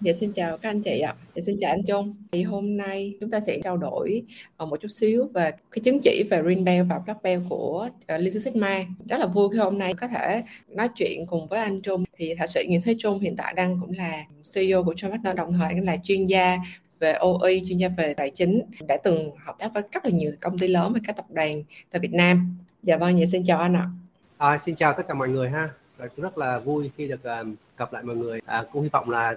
Dạ 0.00 0.12
xin 0.12 0.32
chào 0.32 0.58
các 0.58 0.70
anh 0.70 0.82
chị 0.82 1.00
ạ. 1.00 1.14
Dạ 1.34 1.42
xin 1.46 1.56
chào 1.60 1.70
anh 1.70 1.82
Trung. 1.84 2.14
Thì 2.32 2.42
hôm 2.42 2.76
nay 2.76 3.14
chúng 3.20 3.30
ta 3.30 3.40
sẽ 3.40 3.58
trao 3.64 3.76
đổi 3.76 4.22
ờ, 4.56 4.66
một 4.66 4.80
chút 4.80 4.88
xíu 4.88 5.28
về 5.34 5.50
cái 5.50 5.80
chứng 5.84 6.00
chỉ 6.02 6.22
về 6.30 6.42
Green 6.42 6.64
Belt 6.64 6.86
và 6.88 6.98
Black 6.98 7.22
Belt 7.22 7.42
của 7.48 7.88
ờ, 8.06 8.14
uh, 8.14 8.20
Lean 8.20 8.40
Sigma. 8.40 8.84
Rất 9.08 9.20
là 9.20 9.26
vui 9.26 9.48
khi 9.52 9.58
hôm 9.58 9.78
nay 9.78 9.94
có 9.94 10.08
thể 10.08 10.42
nói 10.68 10.88
chuyện 10.94 11.26
cùng 11.26 11.46
với 11.46 11.58
anh 11.58 11.80
Trung. 11.80 12.04
Thì 12.16 12.34
thạc 12.34 12.50
sĩ 12.50 12.64
Nguyễn 12.68 12.82
Thế 12.82 12.94
Trung 12.98 13.20
hiện 13.20 13.36
tại 13.36 13.52
đang 13.54 13.78
cũng 13.80 13.92
là 13.96 14.24
CEO 14.54 14.84
của 14.84 14.92
John 14.92 15.34
đồng 15.34 15.52
thời 15.52 15.74
cũng 15.74 15.84
là 15.84 15.96
chuyên 15.96 16.24
gia 16.24 16.58
về 16.98 17.12
OE, 17.12 17.52
chuyên 17.68 17.78
gia 17.78 17.88
về 17.88 18.14
tài 18.14 18.30
chính, 18.30 18.62
đã 18.88 18.96
từng 19.04 19.30
hợp 19.44 19.54
tác 19.58 19.74
với 19.74 19.82
rất 19.92 20.04
là 20.04 20.10
nhiều 20.10 20.32
công 20.40 20.58
ty 20.58 20.68
lớn 20.68 20.92
và 20.92 21.00
các 21.06 21.16
tập 21.16 21.26
đoàn 21.30 21.62
tại 21.90 22.00
Việt 22.00 22.12
Nam. 22.12 22.56
Dạ 22.82 22.96
vâng, 22.96 23.20
dạ 23.20 23.26
xin 23.32 23.42
chào 23.46 23.58
anh 23.58 23.74
ạ. 23.76 23.90
À, 24.38 24.58
xin 24.58 24.74
chào 24.74 24.92
tất 24.92 25.02
cả 25.08 25.14
mọi 25.14 25.28
người 25.28 25.50
ha. 25.50 25.68
Rồi 25.98 26.08
cũng 26.16 26.22
rất 26.22 26.38
là 26.38 26.58
vui 26.58 26.90
khi 26.96 27.08
được 27.08 27.22
um, 27.24 27.54
gặp 27.78 27.92
lại 27.92 28.02
mọi 28.02 28.16
người. 28.16 28.40
À, 28.46 28.64
cũng 28.72 28.82
hy 28.82 28.88
vọng 28.88 29.10
là 29.10 29.34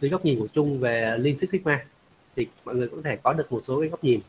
dưới 0.00 0.10
góc 0.10 0.24
nhìn 0.24 0.40
của 0.40 0.46
chung 0.54 0.80
về 0.80 1.16
Lean 1.18 1.36
Six 1.36 1.50
Sigma 1.50 1.84
thì 2.36 2.46
mọi 2.64 2.74
người 2.74 2.88
cũng 2.88 3.02
có 3.02 3.10
thể 3.10 3.16
có 3.22 3.32
được 3.32 3.52
một 3.52 3.60
số 3.66 3.80
cái 3.80 3.88
góc 3.88 4.04
nhìn 4.04 4.20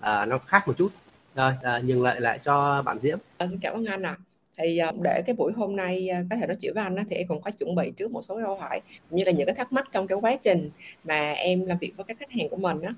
à, 0.00 0.24
nó 0.24 0.38
khác 0.38 0.68
một 0.68 0.74
chút. 0.78 0.88
Rồi 1.34 1.52
à, 1.62 1.80
nhường 1.84 2.02
lại 2.02 2.20
lại 2.20 2.38
cho 2.44 2.82
bạn 2.82 2.98
Diễm. 2.98 3.18
À, 3.38 3.46
xin 3.50 3.58
cảm 3.58 3.74
ơn 3.74 3.84
anh 3.84 4.02
ạ. 4.02 4.16
À. 4.18 4.24
thì 4.58 4.80
để 5.02 5.22
cái 5.26 5.34
buổi 5.34 5.52
hôm 5.52 5.76
nay 5.76 6.08
à, 6.08 6.24
có 6.30 6.36
thể 6.36 6.46
nói 6.46 6.56
chuyện 6.60 6.74
với 6.74 6.84
anh 6.84 6.96
thì 7.10 7.16
em 7.16 7.28
cũng 7.28 7.42
có 7.42 7.50
chuẩn 7.50 7.74
bị 7.74 7.92
trước 7.96 8.10
một 8.10 8.22
số 8.22 8.40
câu 8.44 8.56
hỏi 8.56 8.80
cũng 9.10 9.18
như 9.18 9.24
là 9.24 9.32
những 9.32 9.46
cái 9.46 9.54
thắc 9.54 9.72
mắc 9.72 9.88
trong 9.92 10.06
cái 10.06 10.18
quá 10.20 10.36
trình 10.42 10.70
mà 11.04 11.32
em 11.32 11.66
làm 11.66 11.78
việc 11.78 11.92
với 11.96 12.04
các 12.04 12.18
khách 12.18 12.32
hàng 12.32 12.48
của 12.48 12.56
mình 12.56 12.82
á. 12.82 12.94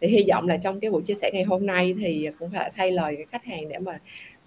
Thì 0.00 0.08
hy 0.08 0.24
vọng 0.28 0.48
là 0.48 0.56
trong 0.56 0.80
cái 0.80 0.90
buổi 0.90 1.02
chia 1.02 1.14
sẻ 1.14 1.30
ngày 1.34 1.44
hôm 1.44 1.66
nay 1.66 1.94
thì 1.98 2.28
cũng 2.38 2.50
phải 2.50 2.72
thay 2.76 2.90
lời 2.90 3.16
cái 3.16 3.26
khách 3.32 3.44
hàng 3.44 3.68
để 3.68 3.78
mà 3.78 4.00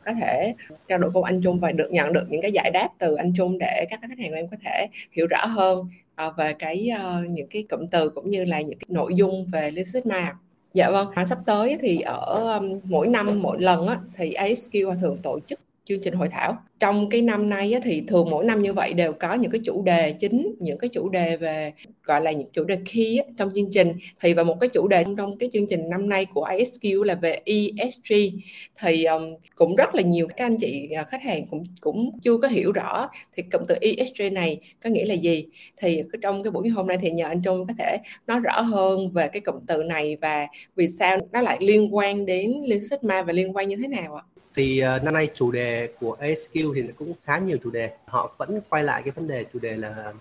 có 0.05 0.14
thể 0.14 0.55
trao 0.88 0.98
đổi 0.98 1.12
cùng 1.14 1.23
anh 1.23 1.41
Trung 1.41 1.59
và 1.59 1.72
được 1.72 1.88
nhận 1.91 2.13
được 2.13 2.26
những 2.30 2.41
cái 2.41 2.52
giải 2.52 2.72
đáp 2.72 2.90
từ 3.00 3.16
anh 3.16 3.34
Trung 3.38 3.58
để 3.58 3.86
các 3.90 4.00
khách 4.02 4.20
hàng 4.20 4.30
của 4.30 4.36
em 4.36 4.48
có 4.48 4.58
thể 4.66 4.88
hiểu 5.12 5.27
rõ 5.27 5.46
hơn 5.46 5.88
ờ, 6.16 6.34
về 6.38 6.54
cái 6.54 6.90
ờ, 6.99 7.24
những 7.30 7.48
cái 7.48 7.63
cụm 7.70 7.88
từ 7.91 8.10
cũng 8.10 8.30
như 8.30 8.46
là 8.46 8.62
những 8.62 8.80
cái 8.80 8.88
nội 8.90 9.15
dung 9.15 9.46
về 9.52 9.71
Lean 9.71 9.85
mà 10.05 10.34
Dạ 10.74 10.90
vâng, 10.90 11.26
sắp 11.26 11.40
tới 11.46 11.77
thì 11.82 12.02
ở 12.02 12.60
mỗi 12.84 13.07
năm 13.07 13.41
mỗi 13.41 13.62
lần 13.62 13.88
á, 13.88 13.99
thì 14.15 14.34
ASQ 14.34 14.96
thường 15.02 15.18
tổ 15.24 15.40
chức 15.48 15.60
chương 15.86 16.02
trình 16.02 16.14
hội 16.14 16.30
thảo. 16.30 16.58
Trong 16.80 17.10
cái 17.10 17.22
năm 17.22 17.50
nay 17.50 17.74
á, 17.74 17.80
thì 17.84 18.04
thường 18.08 18.30
mỗi 18.30 18.46
năm 18.46 18.62
như 18.62 18.74
vậy 18.74 18.94
đều 18.94 19.14
có 19.14 19.34
những 19.34 19.52
cái 19.52 19.62
chủ 19.66 19.82
đề 19.82 20.12
chính 20.12 20.55
những 20.60 20.77
cái 20.77 20.90
chủ 20.90 21.10
đề 21.10 21.38
về 21.38 21.74
gọi 22.04 22.22
là 22.22 22.32
những 22.32 22.48
chủ 22.54 22.64
đề 22.64 22.77
key 22.94 23.18
á, 23.18 23.24
trong 23.38 23.52
chương 23.55 23.72
trình. 23.72 23.94
Thì 24.20 24.34
và 24.34 24.44
một 24.44 24.58
cái 24.62 24.70
chủ 24.70 24.88
đề 24.88 25.05
trong 25.18 25.38
cái 25.38 25.50
chương 25.54 25.68
trình 25.70 25.90
năm 25.90 26.10
nay 26.10 26.26
của 26.26 26.48
ISQ 26.48 27.04
là 27.04 27.16
về 27.16 27.40
ESG 27.46 28.14
thì 28.80 29.04
um, 29.04 29.24
cũng 29.55 29.76
rất 29.76 29.96
là 29.96 30.02
nhiều 30.02 30.27
các 30.27 30.46
anh 30.46 30.58
chị 30.58 30.90
uh, 31.02 31.08
khách 31.08 31.24
hàng 31.24 31.46
cũng 31.50 31.64
cũng 31.82 32.20
chưa 32.24 32.38
có 32.38 32.48
hiểu 32.48 32.72
rõ 32.72 33.10
thì 33.36 33.44
cụm 33.52 33.62
từ 33.68 33.76
ESG 33.82 34.34
này 34.34 34.60
có 34.84 34.90
nghĩa 34.90 35.05
là 35.05 35.14
gì. 35.14 35.46
Thì 35.77 36.04
trong 36.22 36.44
cái 36.44 36.52
buổi 36.52 36.70
hôm 36.70 36.88
nay 36.88 36.98
thì 37.02 37.12
nhờ 37.12 37.26
anh 37.26 37.42
Trung 37.42 37.68
có 37.68 37.74
thể 37.80 37.98
nói 38.27 38.40
rõ 38.40 38.62
hơn 38.62 39.12
về 39.12 39.27
cái 39.27 39.42
cụm 39.42 39.55
từ 39.68 39.84
này 39.84 40.18
và 40.22 40.48
vì 40.76 40.88
sao 40.88 41.18
nó 41.32 41.42
lại 41.42 41.58
liên 41.62 41.96
quan 41.96 42.26
đến 42.26 42.54
Lean 42.66 42.82
Sigma 42.90 43.22
và 43.22 43.34
liên 43.34 43.55
quan 43.55 43.70
như 43.70 43.76
thế 43.76 43.88
nào 43.88 44.16
ạ? 44.16 44.24
Thì 44.56 44.84
uh, 44.96 45.04
năm 45.04 45.14
nay 45.14 45.30
chủ 45.36 45.52
đề 45.52 45.90
của 46.00 46.18
ASQ 46.20 46.74
thì 46.74 46.84
cũng 46.98 47.14
khá 47.26 47.38
nhiều 47.38 47.58
chủ 47.64 47.70
đề. 47.70 47.92
Họ 48.06 48.36
vẫn 48.38 48.60
quay 48.70 48.84
lại 48.84 49.02
cái 49.04 49.12
vấn 49.12 49.28
đề 49.28 49.46
chủ 49.54 49.60
đề 49.60 49.78
là 49.78 50.14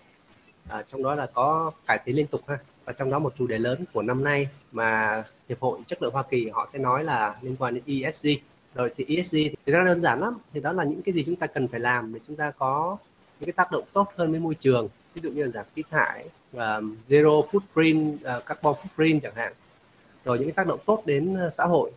uh, 0.79 0.85
trong 0.93 1.03
đó 1.03 1.15
là 1.15 1.27
có 1.35 1.71
cải 1.87 1.99
tiến 2.05 2.17
liên 2.17 2.27
tục 2.27 2.41
ha. 2.49 2.59
Và 2.85 2.93
trong 2.93 3.11
đó 3.11 3.19
một 3.19 3.35
chủ 3.39 3.47
đề 3.47 3.59
lớn 3.59 3.85
của 3.93 4.03
năm 4.03 4.25
nay 4.25 4.49
mà 4.73 5.23
hiệp 5.49 5.61
hội 5.61 5.79
chất 5.87 6.03
lượng 6.03 6.13
Hoa 6.13 6.23
Kỳ 6.23 6.49
họ 6.49 6.69
sẽ 6.73 6.79
nói 6.79 7.05
là 7.05 7.37
liên 7.43 7.57
quan 7.59 7.75
đến 7.75 8.03
ESG 8.03 8.29
rồi 8.75 8.91
thì 8.97 9.17
ESG 9.17 9.37
thì 9.67 9.73
nó 9.73 9.85
đơn 9.85 10.01
giản 10.01 10.21
lắm. 10.21 10.39
Thì 10.53 10.61
đó 10.61 10.73
là 10.73 10.85
những 10.85 11.03
cái 11.03 11.15
gì 11.15 11.23
chúng 11.27 11.37
ta 11.37 11.47
cần 11.47 11.69
phải 11.69 11.81
làm 11.81 12.15
để 12.15 12.21
chúng 12.27 12.37
ta 12.37 12.51
có 12.51 12.97
những 13.41 13.47
cái 13.47 13.53
tác 13.53 13.73
động 13.73 13.85
tốt 13.93 14.13
hơn 14.17 14.31
với 14.31 14.41
môi 14.41 14.55
trường. 14.55 14.89
Ví 15.15 15.21
dụ 15.23 15.31
như 15.31 15.43
là 15.43 15.49
giảm 15.49 15.65
khí 15.77 15.83
thải 15.91 16.25
và 16.53 16.81
zero 17.09 17.47
footprint 17.47 18.15
uh, 18.15 18.47
carbon 18.47 18.75
footprint 18.75 19.21
chẳng 19.21 19.35
hạn. 19.35 19.53
Rồi 20.25 20.39
những 20.39 20.49
cái 20.49 20.53
tác 20.53 20.67
động 20.67 20.81
tốt 20.87 21.03
đến 21.07 21.37
xã 21.53 21.65
hội 21.65 21.91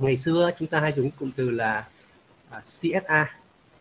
ngày 0.00 0.16
xưa 0.16 0.50
chúng 0.58 0.68
ta 0.68 0.80
hay 0.80 0.92
dùng 0.92 1.10
cụm 1.10 1.30
từ 1.36 1.50
là 1.50 1.84
à, 2.50 2.60
CSA 2.60 3.36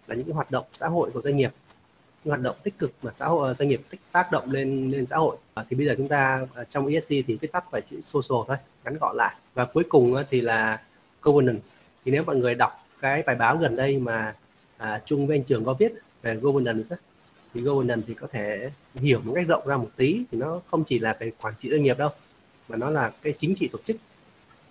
là 0.07 0.15
những 0.15 0.25
cái 0.25 0.33
hoạt 0.33 0.51
động 0.51 0.65
xã 0.73 0.87
hội 0.87 1.11
của 1.13 1.21
doanh 1.21 1.37
nghiệp. 1.37 1.51
Những 2.23 2.29
hoạt 2.29 2.41
động 2.41 2.55
tích 2.63 2.79
cực 2.79 2.91
mà 3.01 3.11
xã 3.11 3.25
hội 3.25 3.47
ờ, 3.47 3.53
doanh 3.53 3.69
nghiệp 3.69 3.81
tích 3.89 3.99
tác 4.11 4.31
động 4.31 4.51
lên 4.51 4.91
lên 4.91 5.05
xã 5.05 5.17
hội. 5.17 5.37
Ờ, 5.53 5.65
thì 5.69 5.75
bây 5.75 5.85
giờ 5.85 5.95
chúng 5.97 6.07
ta 6.07 6.45
ờ, 6.53 6.63
trong 6.69 6.87
ESG 6.87 7.13
thì 7.27 7.37
viết 7.41 7.51
tắt 7.51 7.63
phải 7.71 7.81
chữ 7.81 8.01
social 8.01 8.47
thôi 8.47 8.57
ngắn 8.83 8.97
gọn 8.97 9.17
lại. 9.17 9.35
Và 9.53 9.65
cuối 9.65 9.83
cùng 9.89 10.15
thì 10.29 10.41
là 10.41 10.81
governance. 11.21 11.67
Thì 12.05 12.11
nếu 12.11 12.23
mọi 12.23 12.35
người 12.35 12.55
đọc 12.55 12.71
cái 13.01 13.23
bài 13.25 13.35
báo 13.35 13.57
gần 13.57 13.75
đây 13.75 13.97
mà 13.97 14.35
à, 14.77 15.01
chung 15.05 15.27
với 15.27 15.37
anh 15.37 15.43
Trường 15.43 15.65
có 15.65 15.73
viết 15.73 15.93
về 16.21 16.35
governance 16.35 16.95
thì 17.53 17.61
governance 17.61 18.03
thì 18.07 18.13
có 18.13 18.27
thể 18.31 18.71
hiểu 18.95 19.21
một 19.23 19.33
cách 19.35 19.47
rộng 19.47 19.67
ra 19.67 19.77
một 19.77 19.89
tí. 19.95 20.23
Thì 20.31 20.37
nó 20.37 20.61
không 20.71 20.83
chỉ 20.83 20.99
là 20.99 21.17
về 21.19 21.31
quản 21.41 21.53
trị 21.59 21.69
doanh 21.69 21.83
nghiệp 21.83 21.97
đâu 21.97 22.09
mà 22.69 22.77
nó 22.77 22.89
là 22.89 23.11
cái 23.21 23.33
chính 23.39 23.55
trị 23.55 23.69
tổ 23.71 23.79
chức 23.87 23.95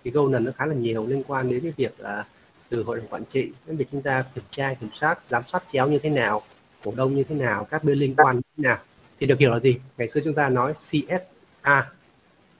cái 0.03 0.11
governance 0.13 0.45
nó 0.45 0.51
khá 0.57 0.65
là 0.65 0.75
nhiều 0.75 1.07
liên 1.07 1.23
quan 1.27 1.49
đến 1.49 1.59
cái 1.63 1.73
việc 1.77 1.99
là 1.99 2.25
từ 2.69 2.83
hội 2.83 2.97
đồng 2.97 3.07
quản 3.07 3.25
trị 3.25 3.51
đến 3.65 3.77
việc 3.77 3.87
chúng 3.91 4.01
ta 4.01 4.23
kiểm 4.35 4.43
tra 4.51 4.73
kiểm 4.73 4.89
soát 4.93 5.19
giám 5.29 5.43
sát 5.47 5.63
chéo 5.71 5.87
như 5.87 5.99
thế 5.99 6.09
nào 6.09 6.41
cổ 6.83 6.93
đông 6.95 7.15
như 7.15 7.23
thế 7.23 7.35
nào 7.35 7.67
các 7.71 7.83
bên 7.83 7.97
liên 7.97 8.15
quan 8.15 8.35
như 8.35 8.41
thế 8.57 8.63
nào. 8.63 8.77
Thì 9.19 9.27
được 9.27 9.39
hiểu 9.39 9.51
là 9.51 9.59
gì? 9.59 9.77
Ngày 9.97 10.07
xưa 10.07 10.21
chúng 10.23 10.33
ta 10.33 10.49
nói 10.49 10.73
CSA 10.73 11.91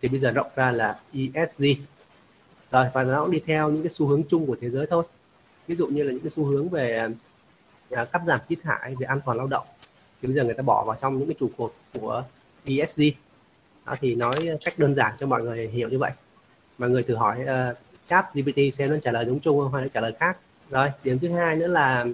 thì 0.02 0.10
bây 0.10 0.20
giờ 0.20 0.32
rộng 0.32 0.48
ra 0.56 0.72
là 0.72 1.00
ESG 1.14 1.64
rồi 2.72 2.86
và 2.94 3.04
nó 3.04 3.22
cũng 3.22 3.32
đi 3.32 3.42
theo 3.46 3.70
những 3.70 3.84
cái 3.84 3.90
xu 3.90 4.08
hướng 4.08 4.24
chung 4.30 4.48
của 4.48 4.56
thế 4.62 4.70
giới 4.70 4.88
thôi. 4.90 5.04
Ví 5.68 5.76
dụ 5.76 5.88
như 5.88 6.04
là 6.04 6.12
những 6.12 6.22
cái 6.22 6.30
xu 6.30 6.46
hướng 6.46 6.70
về 6.70 7.10
à, 7.92 8.06
cắt 8.06 8.22
giảm 8.28 8.40
khí 8.50 8.56
thải 8.64 8.96
về 8.96 9.06
an 9.06 9.20
toàn 9.26 9.38
lao 9.38 9.48
động 9.48 9.66
thì 10.22 10.28
bây 10.28 10.36
giờ 10.36 10.44
người 10.44 10.54
ta 10.54 10.64
bỏ 10.64 10.84
vào 10.88 10.98
trong 11.02 11.20
những 11.20 11.28
cái 11.28 11.36
trụ 11.40 11.50
cột 11.58 11.74
của 11.94 12.24
ESG 12.66 13.02
đó, 13.86 13.96
thì 14.02 14.16
nói 14.16 14.36
cách 14.66 14.80
đơn 14.80 14.94
giản 14.94 15.14
cho 15.20 15.28
mọi 15.28 15.44
người 15.44 15.68
hiểu 15.68 15.90
như 15.90 16.00
vậy 16.00 16.12
mà 16.80 16.88
người 16.88 17.04
thử 17.04 17.16
hỏi 17.16 17.40
uh, 17.44 17.78
chat 18.08 18.34
GPT 18.34 18.74
xem 18.74 18.90
nó 18.90 18.96
trả 19.04 19.12
lời 19.12 19.26
đúng 19.26 19.40
chung 19.40 19.60
không 19.60 19.74
hay 19.74 19.84
nó 19.84 19.88
trả 19.94 20.02
lời 20.02 20.14
khác. 20.20 20.38
Rồi 20.70 20.88
điểm 21.04 21.20
thứ 21.20 21.30
hai 21.30 21.56
nữa 21.56 21.68
là 21.68 22.06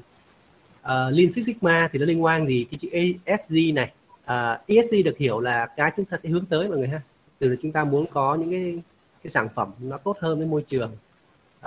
uh, 0.81 0.88
Lean 0.88 1.31
Six 1.31 1.46
Sigma 1.46 1.90
thì 1.92 2.00
nó 2.00 2.06
liên 2.06 2.24
quan 2.24 2.48
gì? 2.48 2.66
Cái 2.72 2.78
chữ 2.81 2.90
ESG 3.25 3.75
này 3.75 3.92
ờ, 4.25 4.59
uh, 4.62 4.68
ESG 4.68 4.96
được 5.06 5.18
hiểu 5.18 5.40
là 5.40 5.66
cái 5.66 5.92
chúng 5.98 6.06
ta 6.06 6.18
sẽ 6.18 6.30
hướng 6.30 6.46
tới 6.46 6.68
mọi 6.68 6.78
người 6.78 6.88
ha. 6.88 7.02
Từ 7.40 7.50
là 7.50 7.56
chúng 7.62 7.72
ta 7.72 7.84
muốn 7.84 8.06
có 8.06 8.36
những 8.36 8.52
cái 8.52 8.81
cái 9.24 9.31
sản 9.31 9.48
phẩm 9.56 9.72
nó 9.80 9.98
tốt 9.98 10.18
hơn 10.20 10.38
với 10.38 10.48
môi 10.48 10.62
trường. 10.68 10.92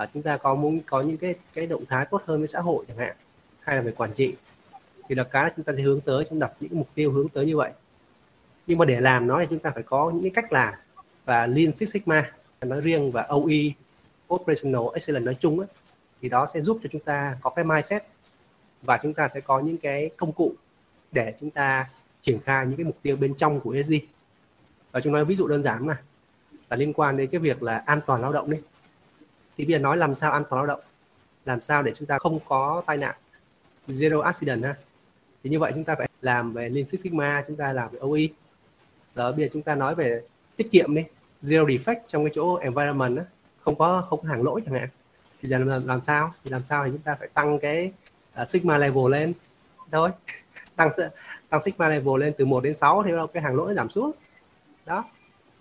Uh, 0.03 0.08
chúng 0.14 0.22
ta 0.22 0.37
có 0.37 0.54
muốn 0.54 0.81
có 0.87 1.00
những 1.00 1.16
cái 1.16 1.34
cái 1.54 1.66
động 1.66 1.84
thái 1.88 2.06
tốt 2.10 2.22
hơn 2.26 2.38
với 2.38 2.48
xã 2.48 2.60
hội 2.60 2.84
chẳng 2.88 2.97
hạn 2.97 3.16
hay 3.60 3.76
là 3.76 3.82
về 3.82 3.92
quản 3.92 4.12
trị. 4.12 4.34
Thì 5.08 5.14
là 5.14 5.25
cái 5.25 5.50
chúng 5.56 5.64
ta 5.64 5.72
sẽ 5.76 5.82
hướng 5.82 6.00
tới 6.00 6.25
chúng 6.31 6.38
đặt 6.38 6.53
những 6.60 6.78
mục 6.78 6.88
tiêu 6.94 7.12
hướng 7.12 7.28
tới 7.28 7.47
như 7.47 7.56
vậy. 7.56 7.70
Nhưng 8.66 8.78
mà 8.78 8.84
để 8.84 9.00
làm 9.00 9.26
nó 9.26 9.41
thì 9.41 9.47
chúng 9.50 9.58
ta 9.58 9.70
phải 9.70 9.82
có 9.82 10.10
những 10.10 10.22
cái 10.22 10.31
cách 10.31 10.53
làm. 10.53 10.75
Và 11.25 11.47
Lean 11.47 11.72
Six 11.72 11.92
Sigma 11.92 12.32
nói 12.66 12.80
riêng 12.80 13.10
và 13.10 13.22
OE 13.22 13.72
Operational 14.34 14.82
Excellence 14.94 15.24
nói 15.24 15.36
chung 15.41 15.58
ấy, 15.58 15.69
thì 16.22 16.28
đó 16.28 16.46
sẽ 16.46 16.60
giúp 16.60 16.78
cho 16.82 16.88
chúng 16.92 17.00
ta 17.00 17.38
có 17.42 17.50
cái 17.50 17.64
mindset 17.64 18.02
và 18.82 18.98
chúng 19.02 19.14
ta 19.14 19.28
sẽ 19.28 19.41
có 19.41 19.60
những 19.60 19.78
cái 19.78 20.10
công 20.16 20.32
cụ 20.32 20.52
để 21.12 21.34
chúng 21.41 21.50
ta 21.50 21.88
triển 22.22 22.38
khai 22.44 22.66
những 22.66 22.76
cái 22.76 22.84
mục 22.84 22.96
tiêu 23.02 23.16
bên 23.16 23.34
trong 23.34 23.60
của 23.60 23.70
ESG 23.70 23.94
và 24.92 25.00
chúng 25.00 25.12
nói 25.12 25.24
ví 25.24 25.36
dụ 25.36 25.46
đơn 25.46 25.62
giản 25.62 25.86
mà 25.86 26.02
là 26.70 26.76
liên 26.76 26.92
quan 26.92 27.16
đến 27.16 27.30
cái 27.30 27.38
việc 27.38 27.62
là 27.62 27.82
an 27.86 28.00
toàn 28.06 28.22
lao 28.22 28.32
động 28.32 28.50
đi. 28.50 28.58
Thì 29.56 29.64
bây 29.64 29.72
giờ 29.72 29.78
nói 29.78 29.96
làm 29.96 30.14
sao 30.14 30.32
an 30.32 30.42
toàn 30.50 30.60
lao 30.60 30.66
động 30.66 30.80
làm 31.44 31.62
sao 31.62 31.82
để 31.82 31.92
chúng 31.96 32.06
ta 32.06 32.19
không 32.19 32.38
có 32.48 32.82
tai 32.86 32.96
nạn 32.96 33.14
zero 33.88 34.20
accident 34.20 34.64
ha. 34.64 34.75
Thì 35.42 35.50
như 35.50 35.58
vậy 35.58 35.72
chúng 35.75 35.84
ta 35.84 35.94
phải 35.94 36.08
làm 36.20 36.52
về 36.52 36.69
Lean 36.69 36.86
Six 36.86 37.02
Sigma 37.02 37.44
chúng 37.46 37.56
ta 37.56 37.72
làm 37.72 37.90
về 37.90 37.98
OE 37.98 38.20
rồi 39.14 39.32
bây 39.32 39.44
giờ 39.44 39.50
chúng 39.52 39.62
ta 39.62 39.75
nói 39.75 39.94
về 39.94 40.22
tiết 40.56 40.69
kiệm 40.72 40.94
đi 40.94 41.04
zero 41.43 41.66
defect 41.66 42.00
trong 42.09 42.25
cái 42.25 42.32
chỗ 42.34 42.54
environment 42.54 43.16
đó, 43.16 43.22
không 43.60 43.75
có 43.78 44.06
không 44.10 44.22
có 44.22 44.28
hàng 44.28 44.43
lỗi 44.43 44.62
chẳng 44.66 44.75
hạn. 44.75 44.88
Thì 45.43 45.49
giờ 45.49 45.59
làm, 45.59 45.87
làm 45.87 46.00
sao? 46.03 46.32
Thì 46.44 46.50
làm 46.50 46.62
sao 46.65 46.84
thì 46.84 46.91
chúng 46.91 47.00
ta 47.00 47.16
phải 47.19 47.28
tăng 47.34 47.59
cái 47.59 47.93
uh, 48.43 48.49
sigma 48.49 48.78
level 48.78 49.12
lên. 49.12 49.32
Thôi 49.93 50.10
tăng 50.76 50.90
tăng 51.49 51.62
sigma 51.62 51.88
level 51.88 52.20
lên 52.20 52.32
từ 52.38 52.44
1 52.44 52.64
đến 52.64 52.75
6 52.75 53.02
thì 53.02 53.11
cái 53.32 53.43
hàng 53.43 53.56
lỗi 53.56 53.75
giảm 53.75 53.90
xuống. 53.90 54.12
Đó. 54.87 55.05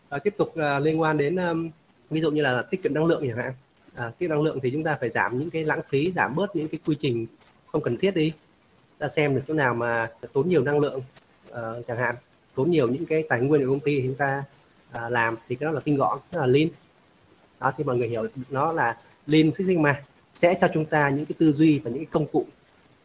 Và 0.10 0.20
tiếp 0.20 0.34
tục 0.38 0.48
uh, 0.48 0.82
liên 0.82 1.02
quan 1.02 1.18
đến 1.18 1.36
um, 1.36 1.70
ví 2.10 2.22
dụ 2.22 2.32
như 2.32 2.42
là 2.42 2.62
tiết 2.62 2.84
kiệm 2.84 2.94
năng 2.94 3.06
lượng 3.06 3.24
chẳng 3.28 3.38
hạn. 3.38 3.54
À, 3.96 4.12
tiết 4.18 4.28
năng 4.28 4.42
lượng 4.42 4.60
thì 4.64 4.72
chúng 4.72 4.84
ta 4.84 4.98
phải 5.00 5.10
giảm 5.10 5.38
những 5.38 5.50
cái 5.50 5.64
lãng 5.64 5.82
phí 5.90 6.12
giảm 6.12 6.36
bớt 6.36 6.56
những 6.56 6.68
cái 6.68 6.80
quy 6.86 6.96
trình 7.00 7.26
không 7.68 7.82
cần 7.82 7.98
thiết 7.98 8.16
đi. 8.16 8.34
Ta 8.98 9.08
xem 9.08 9.36
được 9.36 9.42
chỗ 9.48 9.54
nào 9.54 9.74
mà 9.74 10.10
tốn 10.34 10.50
nhiều 10.50 10.64
năng 10.64 10.80
lượng 10.80 11.02
uh, 11.52 11.56
chẳng 11.88 11.98
hạn 11.98 12.16
tốn 12.56 12.72
nhiều 12.72 12.88
những 12.88 13.06
cái 13.06 13.24
tài 13.30 13.42
nguyên 13.42 13.62
của 13.62 13.68
công 13.68 13.80
ty 13.80 14.02
thì 14.02 14.08
chúng 14.08 14.16
ta 14.16 14.44
à, 14.92 15.10
làm 15.10 15.36
thì 15.48 15.56
cái 15.56 15.66
đó 15.66 15.72
là 15.72 15.80
tinh 15.80 15.98
gọn 15.98 16.20
tức 16.32 16.40
là 16.40 16.46
lean. 16.46 16.68
Đó 17.60 17.74
thì 17.78 17.84
mọi 17.84 17.98
người 17.98 18.08
hiểu 18.08 18.28
nó 18.50 18.72
là 18.72 18.98
lean 19.28 19.52
six 19.52 19.68
sigma 19.68 20.02
sẽ 20.34 20.58
cho 20.62 20.68
chúng 20.74 20.86
ta 20.86 21.10
những 21.10 21.26
cái 21.26 21.36
tư 21.40 21.52
duy 21.52 21.80
và 21.80 21.90
những 21.90 22.00
cái 22.00 22.08
công 22.12 22.28
cụ 22.28 22.46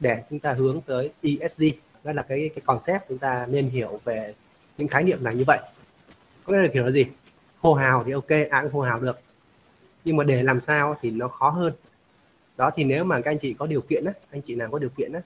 để 0.00 0.23
chúng 0.31 0.38
ta 0.38 0.52
hướng 0.52 0.81
tới 0.81 1.11
ESG 1.23 1.64
đó 2.05 2.12
là 2.12 2.23
cái 2.23 2.50
cái 2.55 2.62
concept 2.67 3.02
chúng 3.08 3.19
ta 3.19 3.46
nên 3.50 3.69
hiểu 3.69 4.00
về 4.05 4.34
những 4.79 4.88
khái 4.88 5.02
niệm 5.02 5.25
này 5.25 5.34
như 5.34 5.44
vậy. 5.46 5.58
Có 6.44 6.52
nghĩa 6.52 6.58
là 6.58 6.69
hiểu 6.75 6.84
là 6.84 6.90
gì? 6.90 7.06
Hô 7.61 7.75
hào 7.75 8.05
thì 8.05 8.12
ok 8.12 8.29
ai 8.29 8.62
cũng 8.62 8.73
hô 8.73 8.81
hào 8.81 9.00
được. 9.00 9.20
Nhưng 10.05 10.17
mà 10.17 10.25
để 10.25 10.43
làm 10.43 10.61
sao 10.61 10.96
thì 11.00 11.11
nó 11.11 11.29
khó 11.29 11.50
hơn. 11.50 11.73
Đó 12.56 12.70
thì 12.75 12.84
nếu 12.84 13.05
mà 13.05 13.20
các 13.20 13.31
anh 13.31 13.38
chị 13.38 13.55
có 13.55 13.67
điều 13.67 13.81
kiện 13.81 14.05
á 14.05 14.12
anh 14.31 14.43
chị 14.43 14.55
nào 14.55 14.69
có 14.73 14.79
điều 14.79 14.90
kiện 14.90 15.12
á 15.12 15.20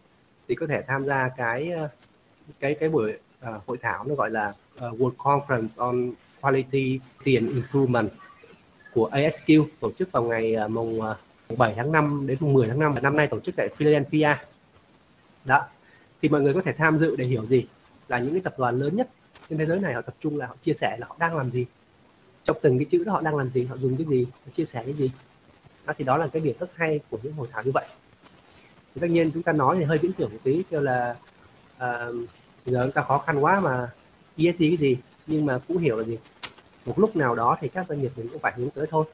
thì 0.48 0.54
có 0.54 0.66
thể 0.66 0.82
tham 0.86 1.06
gia 1.06 1.28
cái 1.28 1.70
ờ, 1.70 1.88
cái 2.60 2.74
cái 2.74 2.88
buổi 2.88 3.12
uh, 3.12 3.66
hội 3.66 3.78
thảo 3.78 4.04
nó 4.04 4.14
gọi 4.14 4.30
là 4.30 4.52
ờ, 4.78 4.90
World 4.90 5.16
Conference 5.16 5.68
on 5.76 6.10
Quality 6.46 7.00
and 7.24 7.50
Improvement 7.50 8.08
của 8.94 9.10
ASQ 9.12 9.64
tổ 9.80 9.92
chức 9.92 10.12
vào 10.12 10.22
ngày 10.22 10.54
à, 10.54 10.68
mùng 10.68 11.02
à, 11.02 11.14
7 11.56 11.72
tháng 11.76 11.92
5 11.92 12.26
đến 12.26 12.38
mùng 12.40 12.52
10 12.52 12.68
tháng 12.68 12.78
5 12.78 12.94
và 12.94 13.00
năm 13.00 13.16
nay 13.16 13.26
tổ 13.26 13.40
chức 13.40 13.56
tại 13.56 13.68
Philadelphia. 13.76 14.34
Đó. 15.44 15.66
Thì 16.22 16.28
mọi 16.28 16.40
người 16.40 16.54
có 16.54 16.62
thể 16.62 16.72
tham 16.72 16.98
dự 16.98 17.16
để 17.16 17.24
hiểu 17.24 17.46
gì? 17.46 17.66
Là 18.08 18.18
những 18.18 18.32
cái 18.32 18.40
tập 18.40 18.54
đoàn 18.58 18.76
lớn 18.76 18.96
nhất 18.96 19.08
trên 19.48 19.58
thế 19.58 19.66
giới 19.66 19.80
này 19.80 19.94
họ 19.94 20.02
tập 20.02 20.14
trung 20.20 20.38
là 20.38 20.46
họ 20.46 20.56
chia 20.62 20.72
sẻ 20.72 20.96
là 21.00 21.06
họ 21.06 21.16
đang 21.18 21.36
làm 21.36 21.50
gì. 21.50 21.66
Trong 22.44 22.56
từng 22.62 22.78
cái 22.78 22.84
chữ 22.84 23.04
đó 23.04 23.12
họ 23.12 23.20
đang 23.20 23.36
làm 23.36 23.50
gì 23.50 23.64
họ 23.64 23.76
dùng 23.76 23.96
cái 23.96 24.06
gì 24.06 24.26
họ 24.32 24.50
chia 24.54 24.64
sẻ 24.64 24.82
cái 24.84 24.94
gì. 24.94 25.10
Đó, 25.86 25.94
thì 25.98 26.04
đó 26.04 26.16
là 26.16 26.26
cái 26.26 26.42
điểm 26.42 26.56
rất 26.60 26.70
hay 26.74 27.00
của 27.10 27.18
những 27.22 27.32
hội 27.32 27.48
thảo 27.52 27.62
như 27.64 27.70
vậy. 27.74 27.84
Thì 28.94 29.00
tất 29.00 29.10
nhiên 29.10 29.30
chúng 29.34 29.42
ta 29.42 29.52
nói 29.52 29.76
thì 29.78 29.84
hơi 29.84 29.98
viễn 29.98 30.12
tưởng 30.12 30.30
một 30.32 30.38
tí 30.42 30.62
kêu 30.70 30.80
là 30.80 31.16
uh, 31.76 32.14
giờ 32.66 32.82
chúng 32.84 32.92
ta 32.92 33.02
khó 33.02 33.18
khăn 33.18 33.44
quá 33.44 33.60
mà 33.60 33.90
ESG 34.36 34.58
cái 34.58 34.76
gì 34.76 34.96
nhưng 35.26 35.46
mà 35.46 35.58
cũng 35.68 35.78
hiểu 35.78 35.96
là 35.96 36.04
gì 36.04 36.18
một 36.86 36.98
lúc 36.98 37.16
nào 37.16 37.34
đó 37.34 37.56
thì 37.60 37.68
các 37.68 37.86
doanh 37.88 38.02
nghiệp 38.02 38.12
mình 38.16 38.28
cũng 38.32 38.40
phải 38.40 38.52
hướng 38.56 38.70
tới 38.70 38.86
thôi. 38.90 39.04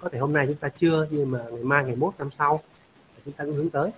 Có 0.00 0.08
thể 0.08 0.18
hôm 0.18 0.32
nay 0.32 0.46
chúng 0.46 0.56
ta 0.56 0.68
chưa 0.68 1.06
nhưng 1.10 1.30
mà 1.30 1.38
ngày 1.50 1.64
mai 1.64 1.84
ngày 1.84 1.96
mốt 1.96 2.14
năm 2.18 2.30
sau 2.38 2.62
chúng 3.24 3.34
ta 3.34 3.44
cũng 3.44 3.54
hướng 3.54 3.70
tới. 3.70 3.90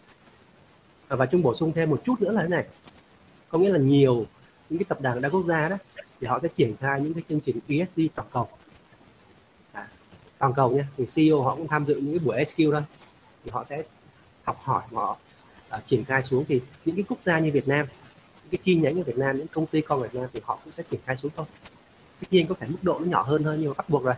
À, 1.09 1.17
và 1.17 1.27
chung 1.27 1.43
bổ 1.43 1.55
sung 1.55 1.73
thêm 1.73 1.91
một 1.91 2.01
chút 2.05 2.23
nữa 2.23 2.33
là 2.33 2.43
thế 2.43 2.49
này. 2.49 2.65
Có 3.49 3.59
nghĩa 3.59 3.69
là 3.69 3.79
nhiều 3.79 4.27
những 4.71 4.79
cái 4.79 4.85
tập 4.89 5.01
đoàn 5.01 5.21
đa 5.21 5.29
quốc 5.29 5.45
gia 5.49 5.69
đó 5.69 5.77
thì 6.21 6.27
họ 6.27 6.39
sẽ 6.43 6.49
triển 6.57 6.77
khai 6.77 7.01
những 7.01 7.15
cái 7.15 7.23
chương 7.29 7.41
trình 7.41 7.59
ESG 7.69 8.01
toàn 8.15 8.29
cầu. 8.33 8.49
À, 9.73 9.89
toàn 10.39 10.53
cầu 10.53 10.71
nha 10.71 10.89
thì 10.97 11.07
CEO 11.15 11.43
họ 11.43 11.57
cũng 11.57 11.69
tham 11.69 11.85
dự 11.87 11.95
những 11.95 12.19
cái 12.19 12.27
buổi 12.27 12.45
SQ 12.45 12.73
thôi. 12.73 12.83
Thì 13.45 13.51
họ 13.51 13.65
sẽ 13.65 13.83
học 14.43 14.59
hỏi 14.63 14.83
họ 14.93 15.17
uh, 15.77 15.87
triển 15.87 16.05
khai 16.05 16.23
xuống. 16.23 16.45
Thì 16.49 16.61
những 16.85 16.97
cái 16.97 17.05
quốc 17.09 17.19
gia 17.23 17.39
như 17.39 17.51
Việt 17.51 17.69
Nam 17.69 17.87
những 18.43 18.51
cái 18.51 18.59
chi 18.63 18.77
nhánh 18.77 18.97
ở 18.97 19.03
Việt 19.03 19.19
Nam 19.19 19.37
những 19.37 19.47
công 19.47 19.67
ty 19.67 19.81
con 19.81 20.03
Việt 20.03 20.15
Nam 20.15 20.27
thì 20.33 20.41
họ 20.45 20.59
cũng 20.65 20.73
sẽ 20.73 20.83
triển 20.91 21.01
khai 21.07 21.17
xuống 21.17 21.33
thôi 21.37 21.47
tất 22.21 22.27
nhiên 22.31 22.47
có 22.47 22.55
thể 22.61 22.67
mức 22.67 22.79
độ 22.83 22.99
nó 22.99 23.07
nhỏ 23.07 23.23
hơn 23.23 23.43
thôi 23.43 23.57
nhưng 23.61 23.69
mà 23.69 23.75
bắt 23.77 23.89
buộc 23.89 24.05
rồi. 24.05 24.15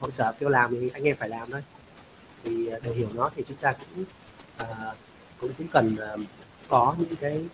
Hội 0.00 0.10
sở 0.10 0.32
kêu 0.40 0.48
làm 0.48 0.70
thì 0.80 0.90
anh 0.94 1.04
em 1.04 1.16
phải 1.16 1.28
làm 1.28 1.50
thôi. 1.50 1.62
Thì 2.44 2.66
à, 2.66 2.78
để 2.82 2.92
hiểu 2.92 3.08
nó 3.14 3.30
thì 3.36 3.44
chúng 3.48 3.56
ta 3.56 3.72
cũng 3.72 4.04
uh, 4.62 4.96
cũng 5.40 5.52
cũng 5.58 5.68
cần 5.68 5.96
uh, 6.14 6.20
có 6.68 6.94
những 6.98 7.16
cái 7.16 7.44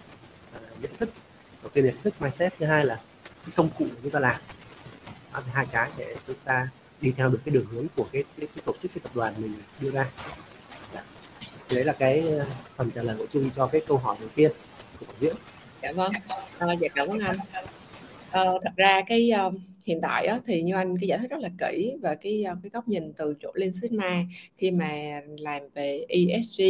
uh, 0.57 0.83
nhận 0.83 0.97
thức. 0.97 1.09
Đầu 1.63 1.71
tiên 1.75 1.85
là 1.85 1.91
nhận 1.91 2.03
thức 2.03 2.15
mindset 2.21 2.53
thứ 2.59 2.67
hai 2.67 2.87
là 2.87 3.01
cái 3.25 3.53
công 3.57 3.69
cụ 3.79 3.87
chúng 4.03 4.13
ta 4.13 4.21
làm. 4.21 4.41
Đó 5.33 5.41
hai 5.53 5.67
cái 5.67 5.91
để 5.97 6.17
chúng 6.27 6.37
ta 6.45 6.69
đi 7.01 7.13
theo 7.17 7.29
được 7.29 7.41
cái 7.45 7.55
đường 7.55 7.67
hướng 7.71 7.87
của 7.97 8.07
cái, 8.13 8.25
cái, 8.37 8.47
cái 8.47 8.63
tổ 8.65 8.75
chức 8.83 8.91
cái 8.95 9.01
tập 9.03 9.11
đoàn 9.15 9.35
mình 9.39 9.55
đưa 9.81 9.91
ra. 9.91 10.11
Dạ. 10.95 11.05
Thì 11.69 11.77
đấy 11.77 11.85
là 11.85 11.93
cái 11.93 12.25
phần 12.77 12.91
trả 12.91 13.03
lời 13.03 13.17
của 13.19 13.27
chung 13.33 13.51
cho 13.57 13.67
cái 13.67 13.81
câu 13.87 13.99
hỏi 13.99 14.17
đầu 14.21 14.29
tiên 14.35 14.53
của 15.01 15.07
diễn 15.21 15.37
dạ 15.83 15.93
vâng. 15.93 16.13
À, 16.59 16.67
dạ 16.81 16.89
cảm 16.95 17.09
ơn 17.09 17.19
anh. 17.19 17.37
Ờ, 18.31 18.59
thật 18.65 18.71
ra 18.77 19.03
cái 19.07 19.31
uh, 19.47 19.55
hiện 19.87 20.01
tại 20.03 20.27
á, 20.27 20.41
thì 20.47 20.63
như 20.63 20.75
anh 20.75 20.99
cái 20.99 21.09
giải 21.09 21.19
thích 21.19 21.31
rất 21.31 21.41
là 21.41 21.49
kỹ 21.59 21.95
về 22.03 22.15
cái 22.21 22.45
ờ, 22.45 22.57
cái 22.63 22.71
góc 22.73 22.89
nhìn 22.89 23.13
từ 23.13 23.35
chỗ 23.41 23.51
Lean 23.55 23.73
Sigma 23.73 24.25
khi 24.57 24.71
mà 24.71 25.21
làm 25.39 25.63
về 25.75 26.05
ESG 26.09 26.65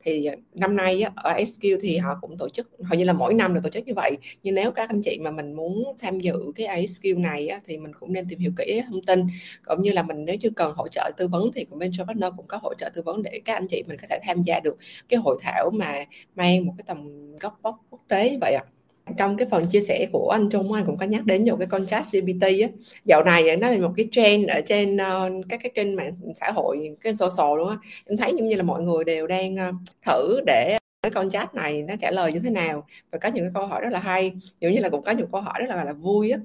thì 0.00 0.24
ờ, 0.24 0.36
năm 0.54 0.76
nay 0.76 1.02
á, 1.02 1.10
ở 1.16 1.32
SQ 1.32 1.78
thì 1.80 1.96
họ 1.96 2.18
cũng 2.20 2.38
tổ 2.38 2.48
chức 2.48 2.70
hầu 2.82 2.98
như 2.98 3.04
là 3.04 3.12
mỗi 3.12 3.34
năm 3.34 3.54
đều 3.54 3.62
tổ 3.62 3.70
chức 3.70 3.86
như 3.86 3.92
vậy. 3.96 4.16
Nhưng 4.42 4.54
nếu 4.54 4.70
các 4.72 4.88
anh 4.88 5.02
chị 5.02 5.18
mà 5.20 5.30
mình 5.30 5.52
muốn 5.52 5.84
tham 6.00 6.20
dự 6.20 6.34
cái 6.56 6.66
esg 6.66 7.20
này 7.22 7.48
á, 7.48 7.60
thì 7.66 7.78
mình 7.78 7.92
cũng 8.00 8.12
nên 8.12 8.28
tìm 8.28 8.38
hiểu 8.38 8.52
kỹ 8.56 8.80
thông 8.88 9.02
tin. 9.02 9.26
Cũng 9.64 9.82
như 9.82 9.92
là 9.92 10.02
mình 10.02 10.24
nếu 10.24 10.36
chưa 10.36 10.50
cần 10.56 10.72
hỗ 10.76 10.88
trợ 10.88 11.10
tư 11.16 11.28
vấn 11.28 11.50
thì 11.54 11.64
cũng 11.64 11.78
bên 11.78 11.92
Partner 12.06 12.32
cũng 12.36 12.46
có 12.48 12.58
hỗ 12.62 12.74
trợ 12.78 12.90
tư 12.94 13.02
vấn 13.02 13.22
để 13.22 13.40
các 13.44 13.54
anh 13.54 13.66
chị 13.68 13.82
mình 13.88 13.98
có 14.02 14.06
thể 14.10 14.18
tham 14.22 14.42
gia 14.42 14.60
được 14.60 14.76
cái 15.08 15.20
hội 15.20 15.38
thảo 15.42 15.70
mà 15.74 16.04
mang 16.34 16.66
một 16.66 16.72
cái 16.78 16.84
tầm 16.86 17.30
góc 17.36 17.58
bóc 17.62 17.76
quốc 17.90 18.00
tế 18.08 18.30
như 18.30 18.38
vậy 18.40 18.54
ạ. 18.54 18.64
à 18.72 18.75
trong 19.18 19.36
cái 19.36 19.48
phần 19.50 19.64
chia 19.70 19.80
sẻ 19.80 20.06
của 20.12 20.30
anh 20.30 20.48
Trung 20.50 20.72
anh 20.72 20.86
cũng 20.86 20.96
có 20.96 21.06
nhắc 21.06 21.24
đến 21.24 21.44
một 21.50 21.56
cái 21.58 21.66
con 21.66 21.86
chat 21.86 22.04
GPT 22.12 22.42
á. 22.42 22.68
Dạo 23.04 23.24
này 23.24 23.56
nó 23.56 23.68
là 23.68 23.78
một 23.78 23.92
cái 23.96 24.08
trend 24.12 24.48
ở 24.48 24.60
trên 24.60 24.96
uh, 24.96 25.44
các 25.48 25.60
cái 25.62 25.70
kênh 25.74 25.96
mạng 25.96 26.12
xã 26.34 26.50
hội 26.50 26.96
cái 27.00 27.14
social 27.14 27.58
luôn 27.58 27.68
á. 27.68 27.76
Em 28.06 28.16
thấy 28.16 28.32
giống 28.38 28.48
như 28.48 28.56
là 28.56 28.62
mọi 28.62 28.82
người 28.82 29.04
đều 29.04 29.26
đang 29.26 29.54
uh, 29.54 29.74
thử 30.06 30.40
để 30.46 30.78
cái 31.02 31.10
con 31.10 31.30
chat 31.30 31.54
này 31.54 31.82
nó 31.82 31.94
trả 32.00 32.10
lời 32.10 32.32
như 32.32 32.40
thế 32.40 32.50
nào. 32.50 32.86
Và 33.10 33.18
có 33.18 33.28
những 33.28 33.44
cái 33.44 33.50
câu 33.54 33.66
hỏi 33.66 33.80
rất 33.80 33.92
là 33.92 33.98
hay 33.98 34.32
giống 34.60 34.72
như 34.72 34.80
là 34.80 34.88
cũng 34.88 35.02
có 35.02 35.12
những 35.12 35.28
câu 35.32 35.40
hỏi 35.40 35.54
rất 35.60 35.66
là 35.68 35.84
là 35.84 35.92
vui 35.92 36.30
á. 36.30 36.38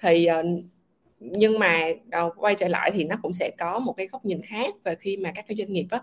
Thì 0.00 0.28
uh, 0.40 0.64
nhưng 1.24 1.58
mà 1.58 1.88
đầu 2.06 2.30
quay 2.36 2.54
trở 2.54 2.68
lại 2.68 2.90
thì 2.94 3.04
nó 3.04 3.16
cũng 3.22 3.32
sẽ 3.32 3.50
có 3.58 3.78
một 3.78 3.92
cái 3.92 4.06
góc 4.06 4.24
nhìn 4.24 4.42
khác 4.42 4.74
về 4.84 4.94
khi 5.00 5.16
mà 5.16 5.32
các 5.34 5.44
cái 5.48 5.56
doanh 5.58 5.72
nghiệp 5.72 5.86
á 5.90 6.00